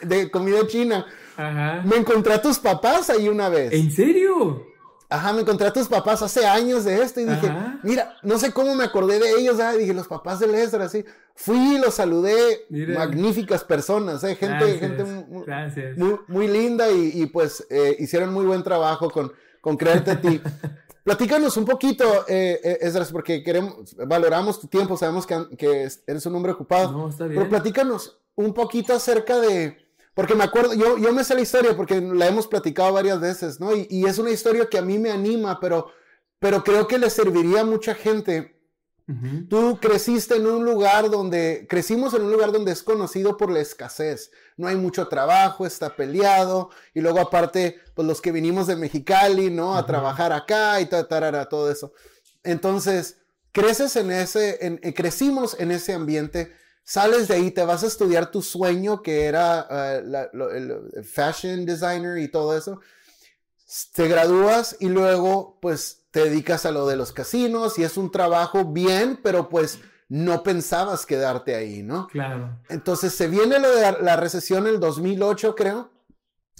[0.02, 1.06] de comida china.
[1.36, 1.82] Ajá.
[1.84, 3.72] Me encontré a tus papás ahí una vez.
[3.72, 4.66] ¿En serio?
[5.10, 7.50] Ajá, me encontré a tus papás hace años de esto y dije,
[7.82, 9.78] mira, no sé cómo me acordé de ellos, ¿sabes?
[9.78, 11.02] dije, los papás de Lester, así.
[11.34, 14.36] Fui y los saludé, magníficas personas, ¿eh?
[14.36, 20.10] gente, gente muy, muy, linda y, pues eh, hicieron muy buen trabajo con, con creerte
[20.10, 20.42] a ti.
[21.08, 26.34] Platícanos un poquito, eh, eh porque queremos, valoramos tu tiempo, sabemos que, que, eres un
[26.34, 26.92] hombre ocupado.
[26.92, 27.38] No, está bien.
[27.38, 29.78] Pero platícanos un poquito acerca de,
[30.12, 33.58] porque me acuerdo, yo, yo me sé la historia porque la hemos platicado varias veces,
[33.58, 33.74] ¿no?
[33.74, 35.86] Y, y es una historia que a mí me anima, pero,
[36.38, 38.57] pero creo que le serviría a mucha gente
[39.48, 43.60] Tú creciste en un lugar donde, crecimos en un lugar donde es conocido por la
[43.60, 44.30] escasez.
[44.58, 46.68] No hay mucho trabajo, está peleado.
[46.92, 49.78] Y luego aparte, pues los que vinimos de Mexicali, ¿no?
[49.78, 51.94] A trabajar acá y tarara, todo eso.
[52.44, 53.16] Entonces,
[53.50, 56.54] creces en ese, en, eh, crecimos en ese ambiente.
[56.84, 62.18] Sales de ahí, te vas a estudiar tu sueño, que era eh, el fashion designer
[62.18, 62.80] y todo eso.
[63.94, 68.10] Te gradúas y luego, pues, te dedicas a lo de los casinos y es un
[68.10, 72.06] trabajo bien, pero pues no pensabas quedarte ahí, ¿no?
[72.08, 72.58] Claro.
[72.68, 75.90] Entonces se viene lo de la recesión en el 2008, creo.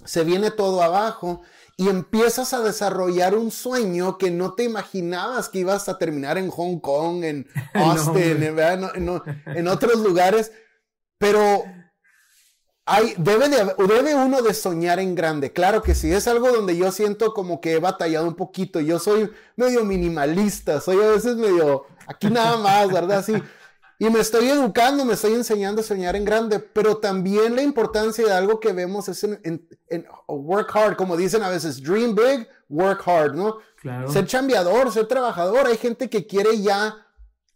[0.05, 1.41] Se viene todo abajo
[1.79, 6.49] y empiezas a desarrollar un sueño que no te imaginabas que ibas a terminar en
[6.49, 10.51] Hong Kong, en Austin, en, otros lugares,
[11.17, 11.63] pero
[12.89, 16.91] hay, debe, debe uno de soñar en grande, claro que sí, es algo donde yo
[16.91, 21.85] siento como que he batallado un poquito, yo soy medio minimalista, soy a veces medio,
[22.07, 23.23] aquí nada más, ¿verdad?
[23.23, 23.35] Sí.
[24.01, 28.25] Y me estoy educando, me estoy enseñando a soñar en grande, pero también la importancia
[28.25, 29.67] de algo que vemos es en,
[30.27, 33.57] work hard, como dicen a veces, dream big, work hard, ¿no?
[33.81, 34.09] Claro.
[34.09, 35.67] Ser chambeador, ser trabajador.
[35.67, 36.95] Hay gente que quiere ya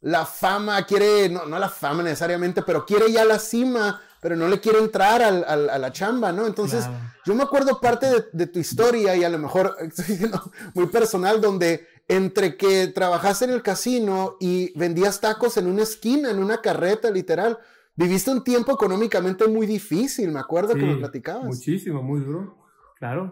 [0.04, 4.50] la fama, quiere, no, no la fama necesariamente, pero quiere ya la cima, pero no
[4.50, 6.46] le quiere entrar al, a la chamba, ¿no?
[6.46, 6.86] Entonces,
[7.26, 10.30] yo me acuerdo parte de, de, tu historia y a lo mejor estoy
[10.74, 16.32] muy personal, donde entre que trabajaste en el casino y vendías tacos en una esquina,
[16.32, 17.58] en una carreta, literal.
[17.96, 21.46] Viviste un tiempo económicamente muy difícil, me acuerdo que me platicabas.
[21.46, 22.58] Muchísimo, muy duro,
[22.98, 23.32] claro.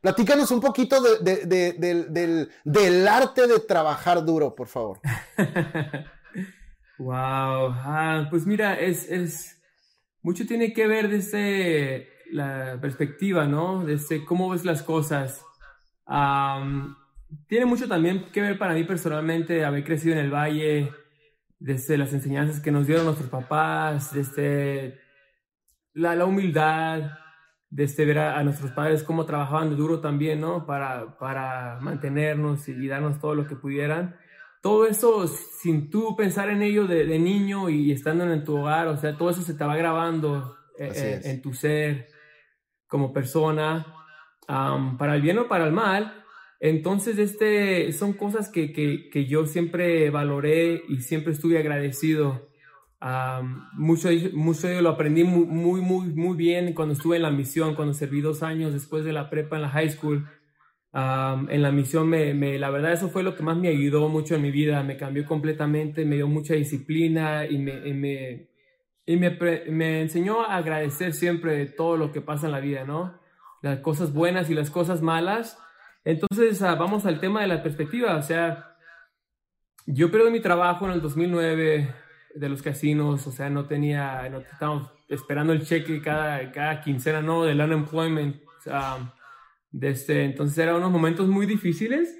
[0.00, 5.00] Platícanos un poquito del, arte de trabajar duro, por favor.
[6.98, 9.60] wow, ah, pues mira, es, es,
[10.22, 13.84] mucho tiene que ver desde la perspectiva, ¿no?
[13.84, 15.44] Desde cómo ves las cosas
[17.46, 20.90] tiene mucho también que ver para mí personalmente haber crecido en el valle,
[21.58, 24.98] desde las enseñanzas que nos dieron nuestros papás, desde
[25.92, 27.12] la, la humildad,
[27.70, 30.66] desde ver a, nuestros padres cómo trabajaban de duro también, ¿no?
[30.66, 34.16] Para, para mantenernos y, darnos todo lo que pudieran.
[34.60, 38.96] Todo eso sin tú pensar en ello de, niño y estando en tu hogar, o
[38.96, 42.08] sea, todo eso se te va grabando eh, eh, en tu ser
[42.86, 43.86] como persona,
[44.46, 46.20] para el bien o para el mal
[46.60, 52.49] entonces, este, son cosas que, que, yo siempre valoré y siempre estuve agradecido.
[53.74, 57.94] Mucho, mucho de lo aprendí muy, muy, muy, bien cuando estuve en la misión, cuando
[57.94, 60.28] serví dos años después de la prepa en la high school.
[60.92, 64.42] en la misión, me, la verdad, eso fue lo que más me ayudó mucho en
[64.42, 64.82] mi vida.
[64.82, 68.50] Me cambió completamente, me dio mucha disciplina y me, y me,
[69.06, 69.38] y me,
[69.70, 73.18] me enseñó a agradecer siempre todo lo que pasa en la vida, ¿no?
[73.62, 75.58] Las cosas buenas y las cosas malas
[76.04, 78.16] entonces, ah, vamos al tema de la perspectiva.
[78.16, 78.76] O sea,
[79.86, 81.94] yo perdí mi trabajo en el 2009
[82.34, 87.22] de los casinos, o sea, no tenía, no estábamos esperando el cheque cada, cada quincena,
[87.22, 87.44] ¿no?
[87.44, 88.36] Del unemployment.
[88.62, 89.14] Sea,
[89.70, 92.16] desde, entonces eran unos momentos muy difíciles,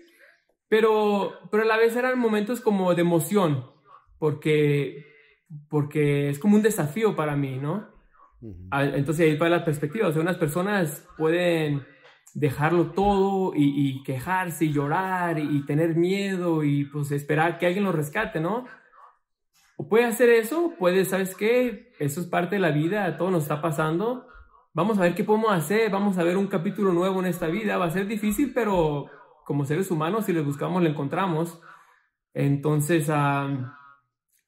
[0.68, 3.66] pero, pero a la vez eran momentos como de emoción,
[4.18, 5.04] porque,
[5.68, 7.88] porque es como un desafío para mí, ¿no?
[8.72, 11.84] Entonces ahí para la perspectiva, o sea, unas personas pueden
[12.34, 17.92] dejarlo todo y, quejarse y llorar y, tener miedo y pues esperar que alguien lo
[17.92, 18.64] rescate, ¿no?
[19.80, 21.94] O puede hacer eso, puede, ¿sabes qué?
[21.98, 24.26] Eso es parte de la vida, todo nos está pasando.
[24.74, 27.78] Vamos a ver qué podemos hacer, vamos a ver un capítulo nuevo en esta vida.
[27.78, 29.06] Va a ser difícil, pero
[29.46, 31.62] como seres humanos, si le buscamos, lo encontramos.
[32.34, 33.04] Entonces,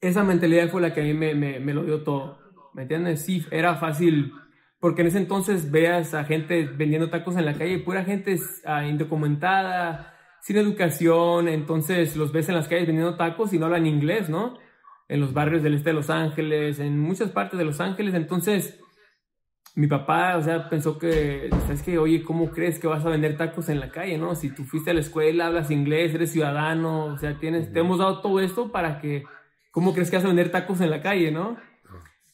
[0.02, 2.38] esa mentalidad fue la que a mí me lo dio todo.
[2.74, 3.24] ¿Me entiendes?
[3.24, 4.34] Sí, era fácil
[4.80, 8.34] porque en ese entonces veas a gente vendiendo tacos en la calle, pura gente
[8.66, 13.86] uh, indocumentada, sin educación, entonces los ves en las calles vendiendo tacos y no hablan
[13.86, 14.58] inglés, ¿no?
[15.12, 18.80] En los barrios del este de Los Ángeles, en muchas partes de Los Ángeles, entonces
[19.74, 23.36] mi papá, o sea, pensó que, ¿sabes que Oye, ¿cómo crees que vas a vender
[23.36, 24.34] tacos en la calle, no?
[24.34, 27.98] Si tú fuiste a la escuela, hablas inglés, eres ciudadano, o sea, tienes, te hemos
[27.98, 29.24] dado todo esto para que,
[29.70, 31.56] ¿cómo crees que vas a vender tacos en la calle, no?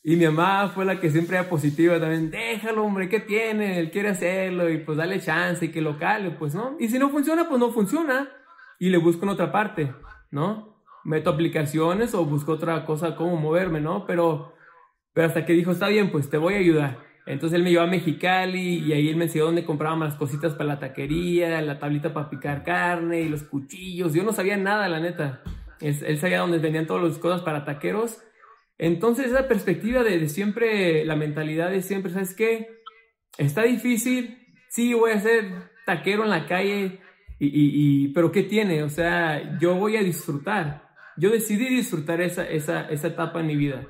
[0.05, 2.31] Y mi mamá fue la que siempre era positiva también.
[2.31, 3.81] Déjalo, hombre, ¿qué tiene?
[3.81, 6.77] Él quiere hacerlo y pues dale chance y que lo cale, pues no.
[6.79, 8.29] Y si no funciona, pues no funciona.
[8.79, 9.93] Y le busco en otra parte,
[10.31, 10.78] ¿no?
[11.05, 14.07] Meto aplicaciones o busco otra cosa, cómo moverme, ¿no?
[14.07, 14.55] Pero,
[15.13, 16.99] pero hasta que dijo, está bien, pues te voy a ayudar.
[17.27, 20.55] Entonces él me llevó a Mexicali y ahí él me enseñó dónde compraban las cositas
[20.55, 24.15] para la taquería, la tablita para picar carne y los cuchillos.
[24.15, 25.43] Yo no sabía nada, la neta.
[25.81, 28.19] Él, sabía dónde vendían todas las cosas para taqueros
[28.79, 32.69] entonces esa perspectiva de, siempre, la mentalidad de siempre, ¿sabes qué?
[33.37, 35.53] Está difícil, sí, voy a ser
[35.85, 37.01] taquero en la calle,
[37.41, 38.83] y, pero ¿qué tiene?
[38.85, 40.88] O sea, yo voy a disfrutar.
[41.19, 43.87] Yo decidí disfrutar esa, esa, esa etapa en mi vida.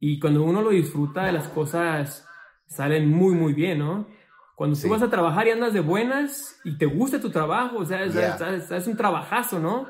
[0.00, 2.26] Y cuando uno lo disfruta, las cosas
[2.66, 4.06] salen muy, muy bien, ¿no?
[4.54, 7.84] Cuando tú vas a trabajar y andas de buenas y te gusta tu trabajo, o
[7.84, 9.88] sea, es un trabajazo, ¿no?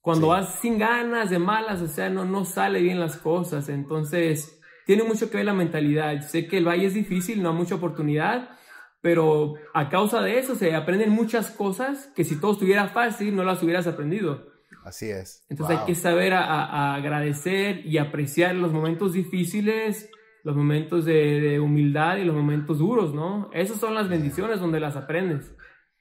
[0.00, 3.68] Cuando vas sin ganas, de malas, o sea, no, no sale bien las cosas.
[3.68, 6.22] Entonces, tiene mucho que ver la mentalidad.
[6.22, 8.58] Sé que el valle es difícil, no hay mucha oportunidad,
[9.02, 13.44] pero a causa de eso se aprenden muchas cosas que si todo estuviera fácil, no
[13.44, 14.46] las hubieras aprendido.
[14.84, 15.44] Así es.
[15.48, 20.10] Entonces hay que saber a, agradecer y apreciar los momentos difíciles,
[20.42, 23.50] los momentos de, de, humildad y los momentos duros, ¿no?
[23.52, 25.52] Esas son las bendiciones donde las aprendes.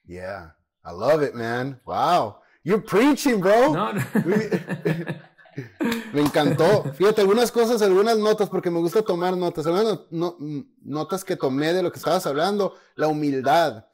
[0.06, 1.82] Yeah, I love it, man.
[1.86, 2.38] Wow.
[2.64, 3.74] You're preaching, bro.
[3.74, 4.02] No, no.
[6.14, 6.94] me encantó.
[6.94, 9.66] Fíjate, algunas cosas, algunas notas, porque me gusta tomar notas.
[9.66, 13.86] Algunas notas que tomé de lo que estabas hablando, la humildad.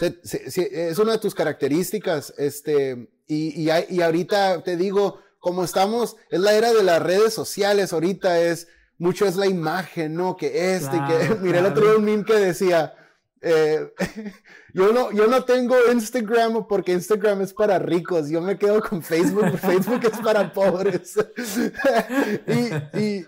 [0.00, 6.54] es una de tus características, este, y, y, ahorita te digo, como estamos, es la
[6.54, 10.36] era de las redes sociales, ahorita es, mucho es la imagen, ¿no?
[10.36, 12.94] Que este, que, mira, el otro día un meme que decía,
[13.40, 13.92] eh,
[14.74, 18.28] yo, no, yo no tengo Instagram porque Instagram es para ricos.
[18.28, 19.58] Yo me quedo con Facebook.
[19.58, 21.14] Facebook es para pobres.
[22.94, 23.24] y,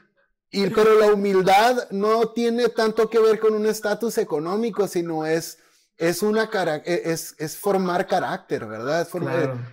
[0.50, 5.58] y, pero la humildad no tiene tanto que ver con un estatus económico, sino es,
[6.00, 6.50] es, una
[6.84, 9.06] e, es, es formar carácter, ¿verdad?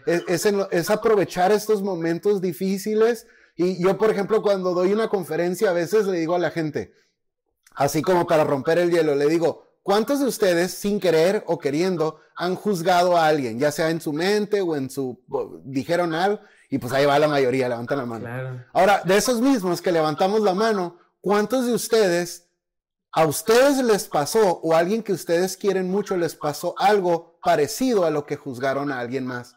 [0.06, 3.26] Es, es, es, aprovechar estos momentos difíciles.
[3.56, 6.94] Y yo, por ejemplo, cuando doy una conferencia, a veces le digo a la gente,
[7.74, 12.20] así como para romper el hielo, le digo, ¿Cuántos de ustedes, sin querer o queriendo,
[12.36, 15.24] han juzgado a alguien, ya sea en su mente o en su,
[15.64, 18.66] dijeron algo, y pues ahí va la mayoría, levantan la mano.
[18.74, 22.47] Ahora, de esos mismos que levantamos la mano, ¿cuántos de ustedes,
[23.18, 28.06] a ustedes les pasó o a alguien que ustedes quieren mucho les pasó algo parecido
[28.06, 29.56] a lo que juzgaron a alguien más?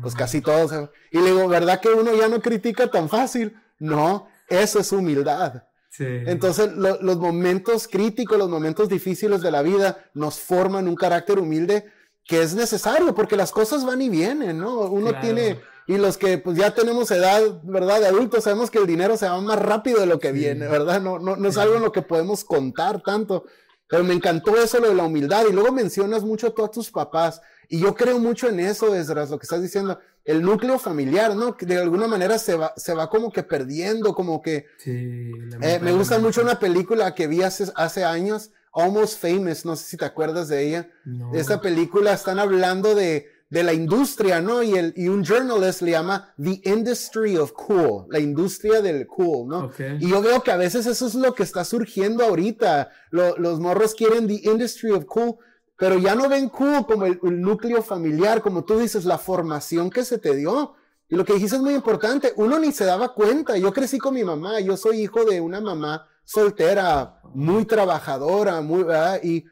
[0.00, 0.42] Pues casi mm.
[0.42, 0.88] todos.
[1.10, 3.54] Y le digo, ¿verdad que uno ya no critica tan fácil?
[3.78, 5.62] No, eso es humildad.
[5.98, 11.84] Entonces, los momentos críticos, los momentos difíciles de la vida nos forman un carácter humilde
[12.24, 14.80] que es necesario porque las cosas van y vienen, ¿no?
[14.86, 18.00] Uno tiene, y los que pues ya tenemos edad, ¿verdad?
[18.00, 21.00] De adultos, sabemos que el dinero se va más rápido de lo que viene, ¿verdad?
[21.00, 23.44] No, no, no es algo en lo que podemos contar tanto.
[23.92, 25.44] Pero me encantó eso lo de la humildad.
[25.50, 27.42] Y luego mencionas mucho a todos tus papás.
[27.68, 29.98] Y yo creo mucho en eso, Esdras, lo que estás diciendo.
[30.24, 31.58] El núcleo familiar, ¿no?
[31.58, 34.64] Que de alguna manera se va, se va como que perdiendo, como que...
[34.78, 39.76] Sí, eh, me gusta mucho una película que vi hace, hace años, Almost Famous, no
[39.76, 40.90] sé si te acuerdas de ella.
[41.34, 44.62] Esta película están hablando de, de la industria, ¿no?
[44.62, 49.46] Y, el, y un journalist le llama The Industry of Cool, la industria del cool,
[49.46, 49.70] ¿no?
[50.00, 52.88] Y yo veo que a veces eso es lo que está surgiendo ahorita.
[53.10, 55.36] los morros quieren The Industry of Cool,
[55.76, 60.06] pero ya no ven cool como el, núcleo familiar, como tú dices, la formación que
[60.06, 60.72] se te dio.
[61.10, 63.58] Y lo que dijiste es muy importante, uno ni se daba cuenta.
[63.58, 68.82] Yo crecí con mi mamá, yo soy hijo de una mamá soltera, muy trabajadora, muy,
[68.84, 69.20] ¿verdad?
[69.22, 69.44] Y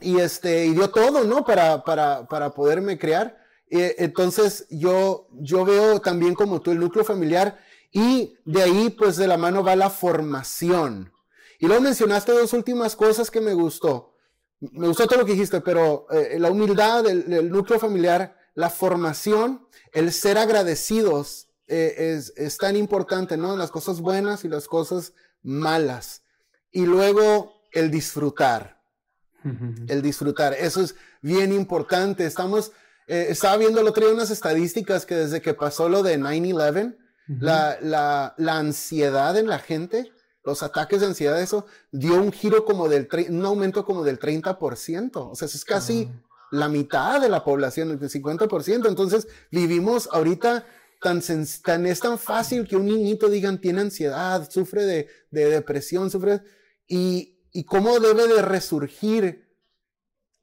[0.00, 1.44] y este, y dio todo, ¿no?
[1.44, 3.38] Para, para, para poderme crear.
[3.70, 7.58] Eh, entonces, yo, yo veo también como tú el núcleo familiar
[7.92, 11.12] y de ahí, pues de la mano va la formación.
[11.58, 14.14] Y luego mencionaste dos últimas cosas que me gustó.
[14.60, 19.66] Me gustó todo lo que dijiste, pero eh, la humildad, el, núcleo familiar, la formación,
[19.92, 23.56] el ser agradecidos eh, es, es tan importante, ¿no?
[23.56, 26.22] Las cosas buenas y las cosas malas.
[26.70, 28.75] Y luego el disfrutar
[29.88, 30.54] el disfrutar.
[30.54, 32.26] Eso es bien importante.
[32.26, 32.72] Estamos,
[33.06, 36.96] eh, estaba viendo el otro día unas estadísticas que desde que pasó lo de 9-11,
[37.40, 40.12] la, la, la, ansiedad en la gente,
[40.44, 45.10] los ataques de ansiedad, eso dio un giro como del, un aumento como del 30%.
[45.14, 46.10] O sea, eso es casi
[46.52, 48.88] la mitad de la población, el 50%.
[48.88, 50.64] Entonces, vivimos ahorita
[51.00, 51.20] tan,
[51.62, 56.42] tan, es tan fácil que un niñito digan tiene ansiedad, sufre de, de depresión, sufre,
[56.88, 59.46] y, y cómo debe de resurgir.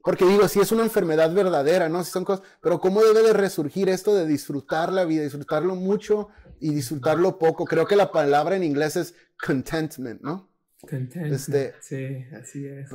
[0.02, 2.02] Porque digo, si es una enfermedad verdadera, ¿no?
[2.02, 6.28] Si son cosas, pero cómo debe de resurgir esto de disfrutar la vida, disfrutarlo mucho
[6.58, 7.66] y disfrutarlo poco.
[7.66, 10.50] Creo que la palabra en inglés es contentment, ¿no?
[10.80, 11.32] Contentment.
[11.32, 12.90] Este, sí, así es.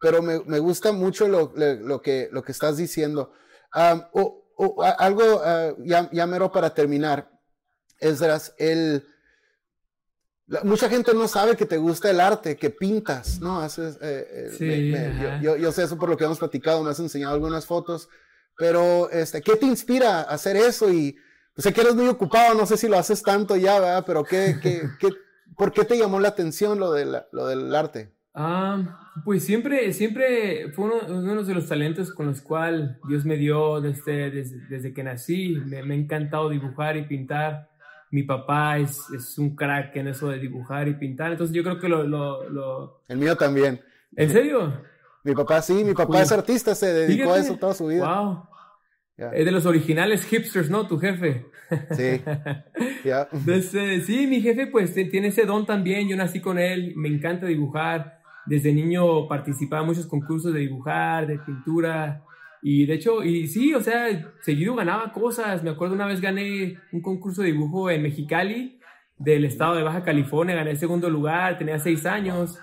[0.00, 3.32] Pero me, me gusta mucho lo, lo, que, lo que estás diciendo.
[4.12, 7.28] o, algo, uh, ya, ya mero para terminar,
[7.98, 9.04] Esdras, el,
[10.64, 13.60] mucha gente no sabe que te gusta el arte, que pintas, ¿no?
[13.60, 17.00] Haces, eh, eh, sí, yo, yo, sé eso por lo que hemos platicado, me has
[17.00, 18.08] enseñado algunas fotos,
[18.56, 20.92] pero este, ¿qué te inspira a hacer eso?
[20.92, 21.16] Y
[21.54, 24.04] pues, sé que eres muy ocupado, no sé si lo haces tanto ya, ¿verdad?
[24.06, 25.10] Pero ¿qué, qué, qué,
[25.56, 28.12] ¿por qué te llamó la atención lo, de lo del arte?
[28.34, 33.80] Ah, pues siempre, siempre fue uno, de los talentos con los cuales Dios me dio
[33.82, 35.56] desde, desde, desde que nací.
[35.66, 37.68] Me, me ha encantado dibujar y pintar
[38.12, 41.80] mi papá es, es, un crack en eso de dibujar y pintar, entonces yo creo
[41.80, 42.04] que lo...
[42.04, 43.02] lo, lo...
[43.08, 43.80] El mío también.
[44.14, 44.80] ¿En serio?
[45.24, 48.06] Mi papá sí, mi papá es artista, se dedicó a eso toda su vida.
[48.06, 48.48] Wow.
[49.32, 50.86] Es de los originales hipsters, ¿no?
[50.86, 51.46] Tu jefe.
[51.96, 52.20] Sí.
[53.04, 53.28] Ya.
[53.32, 57.46] Entonces, sí, mi jefe pues tiene ese don también, yo nací con él, me encanta
[57.46, 58.20] dibujar.
[58.46, 62.22] Desde niño participaba en muchos concursos de dibujar, de pintura.
[62.62, 65.64] Y de hecho, y sí, o sea, seguido ganaba cosas.
[65.64, 68.78] Me acuerdo una vez gané un concurso de dibujo en Mexicali,
[69.18, 72.58] del estado de Baja California, gané el segundo lugar, tenía seis años.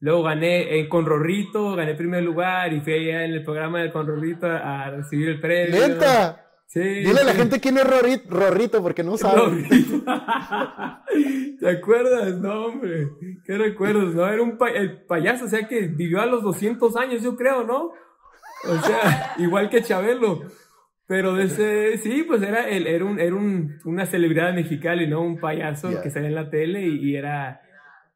[0.00, 3.92] Luego gané eh, con Rorrito, gané primer lugar y fui allá en el programa de
[3.92, 5.86] con Rorrito a, recibir el premio.
[5.86, 6.42] ¡Neta!
[6.66, 6.80] Sí.
[6.80, 7.84] Dile a la gente quién es
[8.28, 9.68] Rorrito, porque no sabe.
[11.60, 12.36] ¿Te acuerdas?
[12.38, 13.08] No, hombre.
[13.44, 14.14] ¿Qué recuerdos?
[14.14, 17.64] No, era un el payaso, o sea que vivió a los 200 años, yo creo,
[17.64, 17.92] ¿no?
[18.64, 20.42] O sea, igual que Chabelo.
[21.06, 25.22] Pero de ese, sí, pues era, el, era, un, era un, una celebridad mexicana, ¿no?
[25.22, 27.62] Un payaso que salía en la tele y, era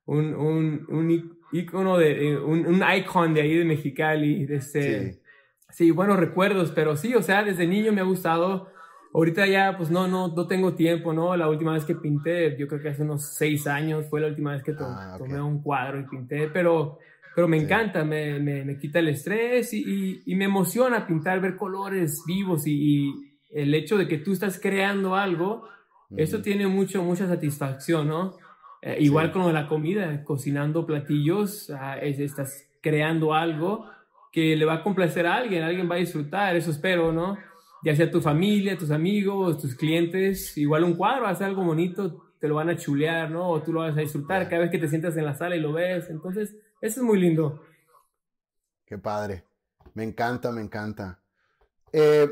[0.07, 4.45] un, un, un ícono de, eh, un, un icon de ahí de Mexicali.
[4.45, 5.20] De ese,
[5.68, 5.93] sí.
[5.93, 8.68] buenos recuerdos, pero sí, o sea, desde niño me ha gustado.
[9.14, 11.36] Ahorita ya, pues no, no, no tengo tiempo, ¿no?
[11.36, 14.53] La última vez que pinté, yo creo que hace unos seis años fue la última
[14.53, 16.99] vez que ah, tomé un cuadro y pinté, pero
[17.34, 21.56] pero me encanta, me, me, me, quita el estrés y, y, me emociona pintar, ver
[21.56, 25.68] colores vivos y, el hecho de que tú estás creando algo,
[26.16, 28.36] eso tiene mucho, mucha satisfacción, ¿no?
[28.82, 33.86] Eh, igual con la comida, cocinando platillos, ah, estás creando algo
[34.32, 37.36] que le va a complacer a alguien, alguien va a disfrutar, eso espero, ¿no?
[37.82, 42.48] Ya sea tu familia, tus amigos, tus clientes, igual un cuadro, hace algo bonito, te
[42.48, 43.48] lo van a chulear, ¿no?
[43.48, 45.60] O tú lo vas a disfrutar cada vez que te sientas en la sala y
[45.60, 47.62] lo ves, entonces eso es muy lindo.
[48.84, 49.44] Qué padre.
[49.94, 51.20] Me encanta, me encanta.
[51.92, 52.28] Eh,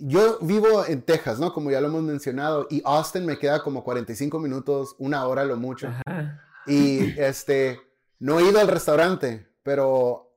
[0.00, 1.52] yo vivo en Texas, ¿no?
[1.52, 5.56] Como ya lo hemos mencionado, y Austin me queda como 45 minutos, una hora lo
[5.56, 5.92] mucho.
[6.66, 7.80] Y este,
[8.18, 10.32] no he ido al restaurante, pero,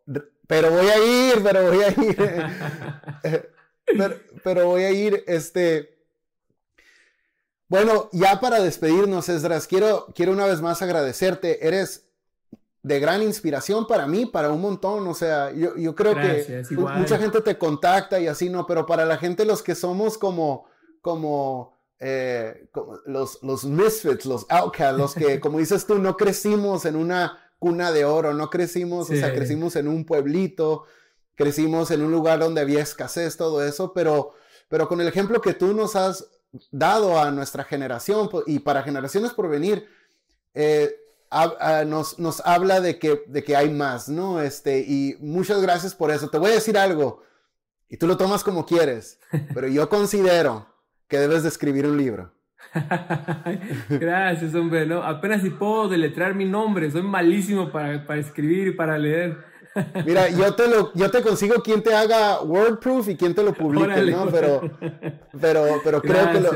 [0.47, 3.49] pero voy a ir, pero voy a ir.
[4.43, 5.97] pero, voy a ir, este.
[7.69, 11.65] Bueno, ya para despedirnos, Esdras, quiero, quiero una vez más agradecerte.
[11.65, 12.05] Eres
[12.83, 15.07] de gran inspiración para mí, para un montón.
[15.07, 18.67] O sea, yo, yo creo que mucha gente te contacta y así, ¿no?
[18.67, 20.65] Pero para la gente, los que somos como,
[21.01, 22.67] como, eh,
[23.05, 27.93] los, los misfits, los outcasts, los que, como dices tú, no crecimos en una cuna
[27.93, 30.83] de oro, no crecimos, o sea, crecimos en un pueblito,
[31.35, 34.33] crecimos en un lugar donde había escasez, todo eso, pero,
[34.67, 36.27] pero con el ejemplo que tú nos has
[36.71, 39.87] dado a nuestra generación y para generaciones por venir,
[40.53, 40.93] eh,
[41.85, 44.41] nos, nos, habla de que, de que hay más, ¿no?
[44.41, 46.29] Este, y muchas gracias por eso.
[46.29, 47.23] Te voy a decir algo,
[47.93, 49.19] y tú lo tomas como quieres,
[49.53, 50.65] pero yo considero
[51.07, 52.31] que debes de escribir un libro.
[53.89, 55.03] gracias, hombre, ¿no?
[55.03, 59.37] Apenas si puedo deletrar mi nombre, soy malísimo para, para escribir y para leer.
[60.05, 63.53] Mira, yo te, lo, yo te consigo quien te haga wordproof y quien te lo
[63.53, 64.27] publique, ¿no?
[64.31, 64.71] Pero,
[65.39, 66.49] pero, pero creo que, lo,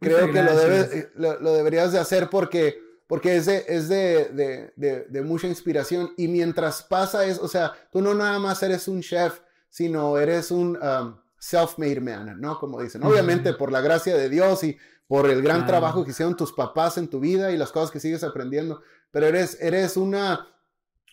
[0.00, 4.72] creo que lo, debes, lo, lo deberías de hacer porque porque es, de, es de,
[4.76, 6.12] de, de, mucha inspiración.
[6.16, 10.50] Y mientras pasa eso, o sea, tú no nada más eres un chef, sino eres
[10.50, 12.58] un um, self-made man, ¿no?
[12.58, 14.76] Como dicen, obviamente por la gracia de Dios y
[15.06, 18.00] por el gran trabajo que hicieron tus papás en tu vida y las cosas que
[18.00, 18.82] sigues aprendiendo,
[19.12, 20.48] pero eres, eres una,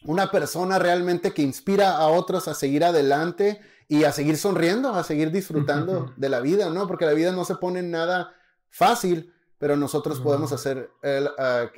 [0.03, 5.03] una persona realmente que inspira a otros a seguir adelante y a seguir sonriendo, a
[5.03, 6.87] seguir disfrutando de la vida, ¿no?
[6.87, 8.33] Porque la vida no se pone nada
[8.69, 9.32] fácil,
[9.63, 11.71] pero nosotros podemos hacer, el, ah,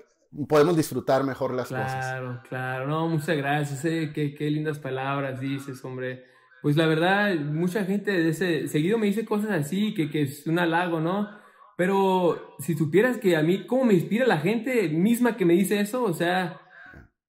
[0.49, 1.91] podemos disfrutar mejor las cosas.
[1.91, 6.25] Claro, claro, no, muchas gracias, eh, qué, qué, lindas palabras dices, hombre.
[6.63, 10.47] Pues la verdad, mucha gente de ese, seguido me dice cosas así, que, que es
[10.47, 11.29] un halago, ¿no?
[11.77, 15.79] Pero si supieras que a mí, ¿cómo me inspira la gente misma que me dice
[15.79, 16.05] eso?
[16.05, 16.59] O sea,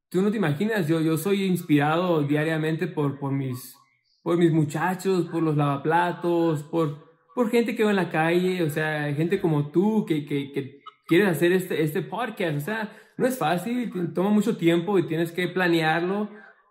[0.09, 3.77] tú no te imaginas, yo, yo soy inspirado diariamente por, por, mis,
[4.23, 7.06] por mis muchachos, por los lavaplatos, por,
[7.37, 10.81] por gente que va en la calle, o sea, gente como tú que, que, que
[11.07, 15.33] quieres hacer este, este podcast, o sea, no es fácil, toma mucho tiempo y tienes
[15.33, 16.31] que planearlo,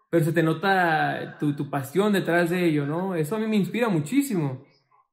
[0.09, 3.13] pero se te nota tu, tu pasión detrás de ello, ¿no?
[3.13, 4.65] Eso a mí me inspira muchísimo.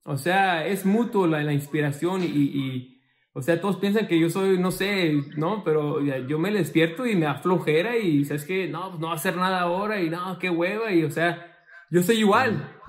[0.04, 3.02] O sea, es mutuo la, la inspiración y, y,
[3.34, 5.64] o sea, todos piensan que yo soy, no sé, ¿no?
[5.64, 9.16] Pero yo me despierto y me aflojera y, ¿sabes que No, pues no va a
[9.16, 11.46] hacer nada ahora y no, qué hueva y, o sea,
[11.90, 12.80] yo soy igual.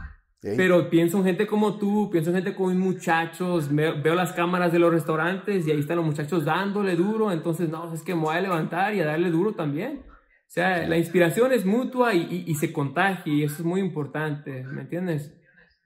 [0.43, 4.79] Pero pienso en gente como tú, pienso en gente como muchachos, veo las cámaras de
[4.79, 8.35] los restaurantes y ahí están los muchachos dándole duro, entonces no, es que me voy
[8.35, 10.03] a levantar y a darle duro también.
[10.05, 14.63] O sea, la inspiración es mutua y, y, se contagia y eso es muy importante,
[14.65, 15.33] ¿me entiendes?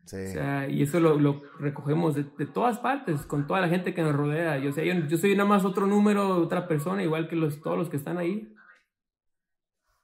[0.06, 0.18] Sí.
[0.18, 3.94] O sea, y eso lo, lo recogemos de, de, todas partes, con toda la gente
[3.94, 4.58] que nos rodea.
[4.58, 7.90] Yo, yo, yo soy nada más otro número, otra persona, igual que los, todos los
[7.90, 8.54] que están ahí.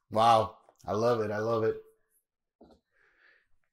[0.09, 0.51] Wow,
[0.85, 1.82] I love it, I love it.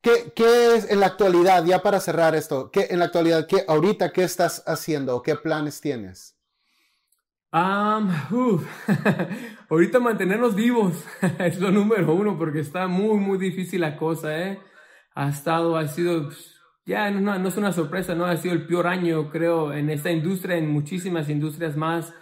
[0.03, 3.64] ¿Qué, ¿Qué, es en la actualidad, ya para cerrar esto, qué en la actualidad, qué
[3.68, 6.40] ahorita, qué estás haciendo qué planes tienes?
[7.53, 8.09] Um,
[9.68, 11.05] ahorita mantenernos vivos
[11.40, 14.61] es lo número uno porque está muy, muy difícil la cosa, ¿eh?
[15.14, 16.55] Ha estado, ha sido, pues,
[16.86, 18.24] ya no, no, es una sorpresa, ¿no?
[18.24, 22.14] Ha sido el peor año, creo, en esta industria, en muchísimas industrias más.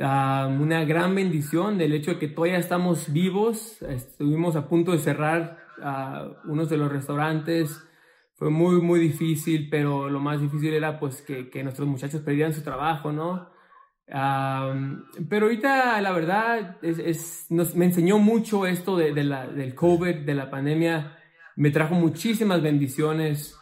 [0.00, 3.82] Ah, una gran bendición del hecho de que todavía estamos vivos.
[3.82, 7.82] Estuvimos a punto de cerrar uh, unos de los restaurantes.
[8.34, 12.62] Fue muy, muy difícil, pero lo más difícil era pues que, nuestros muchachos perdieran su
[12.62, 13.52] trabajo, ¿no?
[14.06, 20.34] pero ahorita la verdad es, nos, me enseñó mucho esto de, la, del COVID, de
[20.34, 21.16] la pandemia.
[21.56, 23.58] Me trajo muchísimas bendiciones.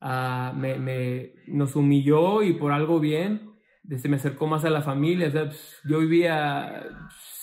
[0.00, 3.52] Me, me, nos humilló y por algo bien.
[3.96, 5.30] Se me acercó más a la familia.
[5.30, 6.84] Pues, yo vivía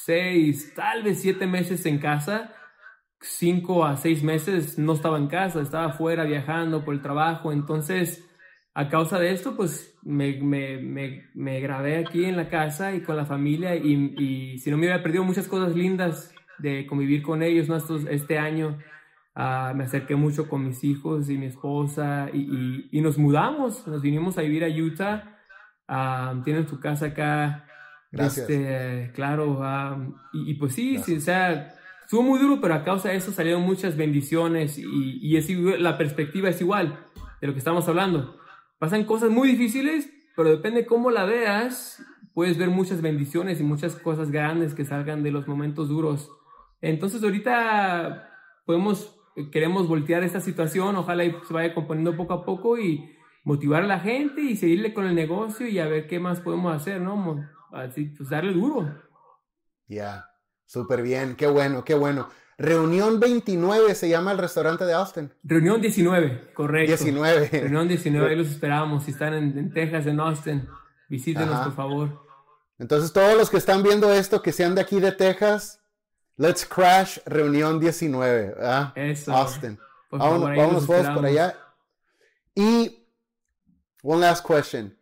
[0.05, 2.53] seis, tal vez siete meses en casa.
[3.25, 7.53] Cinco a seis meses no estaba en casa, estaba fuera viajando por el trabajo.
[7.53, 8.29] Entonces,
[8.73, 13.01] a causa de esto, pues me, me, me, me grabé aquí en la casa y
[13.01, 17.21] con la familia y, y, si no me hubiera perdido muchas cosas lindas de convivir
[17.21, 17.77] con ellos ¿no?
[18.09, 18.79] este año.
[19.35, 23.87] Uh, me acerqué mucho con mis hijos y mi esposa y, y, y nos mudamos,
[23.87, 25.39] nos vinimos a vivir a Utah.
[25.87, 27.65] Uh, tienen su casa acá.
[28.11, 28.49] Gracias.
[28.49, 31.73] Este, claro, y, y, pues sí, sí, o sea,
[32.13, 35.49] estuvo muy duro, pero a causa de eso salieron muchas bendiciones y, y es,
[35.79, 37.07] la perspectiva es igual
[37.41, 38.37] de lo que estamos hablando
[38.77, 42.05] Pasan cosas muy difíciles, pero depende cómo la veas,
[42.35, 46.29] puedes ver muchas bendiciones y muchas cosas grandes que salgan de los momentos duros.
[46.81, 48.29] Entonces ahorita
[48.65, 49.19] podemos,
[49.51, 53.09] queremos voltear esta situación, ojalá se vaya componiendo poco a poco y
[53.43, 56.75] motivar a la gente y seguirle con el negocio y a ver qué más podemos
[56.75, 57.43] hacer, ¿no?
[57.71, 59.01] Así, pues darle duro.
[59.87, 60.25] Ya,
[60.65, 62.29] súper bien, qué bueno, qué bueno.
[62.57, 65.33] Reunión 29 se llama el restaurante de Austin.
[65.43, 66.91] Reunión 19, correcto.
[66.91, 67.49] 19.
[67.51, 69.03] Reunión 19, ahí los esperamos.
[69.03, 70.67] Si están en, Texas, en Austin,
[71.09, 72.23] visítenos, por favor.
[72.77, 75.79] Entonces, todos los que están viendo esto, que sean de aquí de Texas,
[76.37, 78.55] let's crash Reunión 19,
[78.95, 79.33] Eso.
[79.33, 79.79] Austin.
[80.11, 81.55] Vamos, todos por allá.
[82.53, 83.07] Y,
[84.03, 84.95] one last question.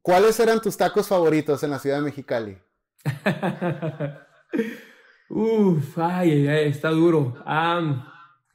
[0.00, 2.58] ¿Cuáles eran tus tacos favoritos en la ciudad de Mexicali?
[5.28, 7.34] Uf, ay, ay, está duro.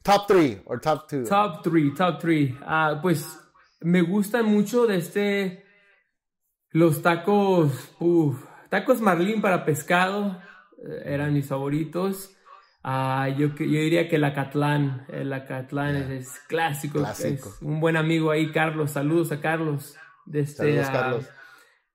[0.02, 1.30] top 3 o top 2.
[1.30, 2.56] Top 3, top 3.
[2.62, 3.40] Ah, pues
[3.82, 5.66] me gustan mucho de este
[6.72, 10.40] los tacos, uf, tacos marlín para pescado
[10.78, 12.36] eh, eran mis favoritos.
[12.84, 17.50] Ah, yo, yo diría que la Catlán, el Acatlán es, clásico, clásico.
[17.50, 18.92] Es un buen amigo ahí, Carlos.
[18.92, 19.98] Saludos a Carlos.
[20.26, 21.30] De este, Saludos, Carlos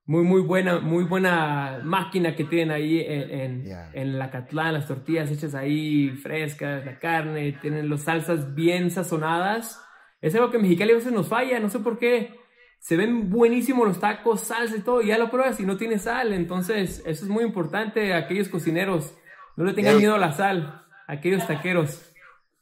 [0.07, 4.87] muy, muy buena, muy buena máquina que tienen ahí en, en, en la Catlán, las
[4.87, 9.83] tortillas hechas ahí frescas, la carne, tienen las salsas bien sazonadas.
[10.21, 12.39] Es algo que en Mexicali a veces nos falla, no sé por qué.
[12.79, 15.99] Se ven buenísimos los tacos, salsa y todo, y ya lo pruebas y no tiene
[15.99, 16.35] sal.
[16.35, 19.17] Entonces, eso es muy importante a aquellos cocineros.
[19.57, 22.13] No le tengan miedo a la sal, a aquellos taqueros.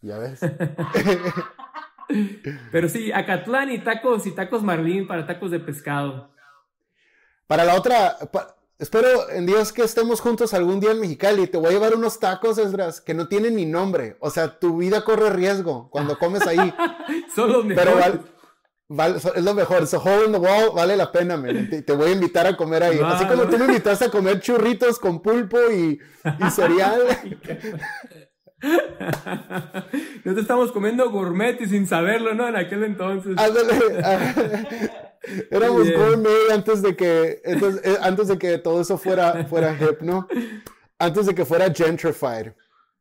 [0.00, 0.40] Ya ves.
[2.72, 6.31] Pero sí, Acatlán y tacos y tacos marlín para tacos de pescado.
[7.46, 8.16] Para la otra,
[8.78, 11.46] espero en Dios que estemos juntos algún día en Mexicali.
[11.46, 14.16] Te voy a llevar unos tacos, Esdras, que no tienen ni nombre.
[14.20, 16.74] O sea, tu vida corre riesgo cuando comes ahí.
[17.34, 18.20] Son los mejores.
[18.88, 19.86] Pero es lo mejor.
[19.86, 22.82] So hole in the wall vale la pena, Te, te, voy a invitar a comer
[22.82, 23.00] ahí.
[23.04, 25.98] Así como tú me invitaste a comer churritos con pulpo y,
[26.46, 27.02] y cereal.
[30.22, 32.48] te estamos comiendo gourmet y sin saberlo, ¿no?
[32.48, 33.36] En aquel entonces.
[35.50, 40.26] Éramos gourmet antes de que, eh, antes de que todo eso fuera, fuera hip, ¿no?
[40.98, 42.52] Antes de que fuera gentrified.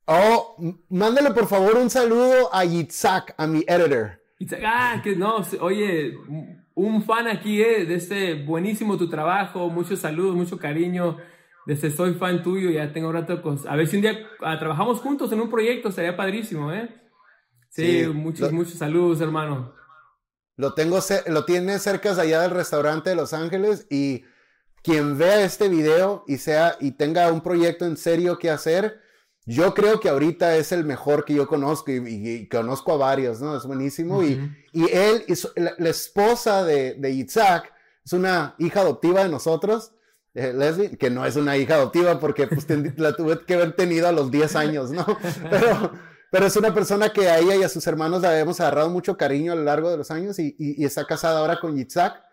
[0.06, 0.56] Oh,
[0.90, 4.20] mándale por favor un saludo a Yitzhak, a mi editor.
[4.66, 6.14] ah, que no, oye,
[6.76, 11.18] un fan aquí, eh, de este buenísimo tu trabajo, muchos saludos, mucho cariño.
[11.66, 13.42] Desde soy fan tuyo, ya tengo rato.
[13.68, 16.90] A ver si un día ah, trabajamos juntos en un proyecto, sería padrísimo, ¿eh?
[17.70, 19.74] Sí, muchos, muchos saludos, hermano.
[20.56, 24.24] Lo tengo, lo tiene cerca de allá del restaurante de Los Ángeles y
[24.84, 29.00] quien vea este video y sea y tenga un proyecto en serio que hacer,
[29.46, 33.56] yo creo que ahorita es el mejor que yo conozco y, conozco a varios, ¿no?
[33.56, 34.24] Es buenísimo.
[34.24, 34.40] y,
[34.72, 37.72] y, él, y la, esposa de, de Isaac,
[38.06, 39.94] es una hija adoptiva de nosotros,
[40.34, 42.66] eh, Leslie, que no es una hija adoptiva porque pues,
[42.98, 45.06] la tuve que haber tenido a los 10 años, ¿no?
[45.50, 45.92] Pero
[46.32, 49.18] pero es una persona que a ella y a sus hermanos la hemos agarrado mucho
[49.18, 52.24] cariño a lo largo de los años y, está casada ahora con Yitzhak.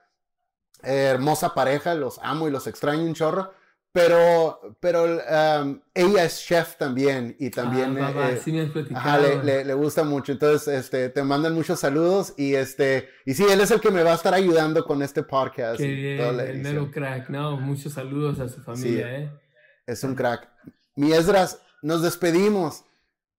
[0.83, 3.53] hermosa pareja, los amo y los extraño un chorro.
[3.91, 9.65] Pero, pero um, ella es chef también y también ah, eh, sí me ajá, le,
[9.65, 10.31] le, gusta mucho.
[10.31, 14.05] Entonces, este, te mandan muchos saludos y este, y sí, él es el que me
[14.05, 15.79] va a estar ayudando con este podcast.
[15.79, 19.33] Qué bien, el mero crack, no, muchos saludos a su familia, eh.
[19.87, 20.49] Es un crack.
[20.95, 22.85] Mi Esdras, nos despedimos.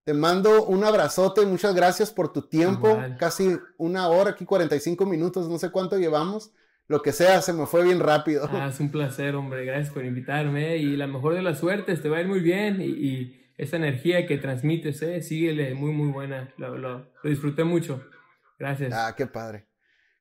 [0.04, 2.98] Te mando un abrazote, muchas gracias por tu tiempo.
[3.18, 6.52] Casi una hora, aquí 45 minutos, no sé cuánto llevamos.
[6.88, 8.48] lo que sea, se me fue bien rápido.
[8.50, 9.64] Ah, es un placer, hombre.
[9.64, 10.78] Gracias por invitarme.
[10.78, 12.80] Y la mejor de las suertes, te va a ir muy bien.
[12.80, 16.48] Y, esa energía que transmites, eh, síguele, muy, muy buena.
[16.56, 18.02] Lo, lo, disfruté mucho.
[18.58, 18.90] Gracias.
[18.94, 19.66] Ah, qué padre.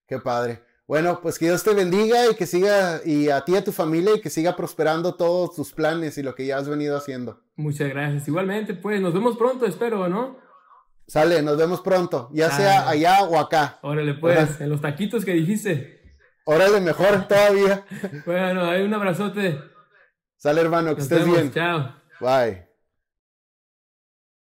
[0.05, 0.61] Qué padre.
[0.89, 3.71] Bueno, pues que Dios te bendiga y que siga, y a ti y a tu
[3.71, 7.43] familia, y que siga prosperando todos tus planes y lo que ya has venido haciendo.
[7.57, 8.27] Muchas gracias.
[8.27, 10.37] Igualmente, pues nos vemos pronto, espero, ¿no?
[11.05, 13.77] Sale, nos vemos pronto, ya sea allá o acá.
[13.83, 16.01] Órale, pues, en los taquitos que dijiste.
[16.43, 17.85] Órale, mejor todavía.
[18.25, 19.59] bueno, hay un abrazote.
[20.37, 21.51] Sale, hermano, que estés bien.
[21.51, 21.93] Chao.
[22.19, 22.68] Bye.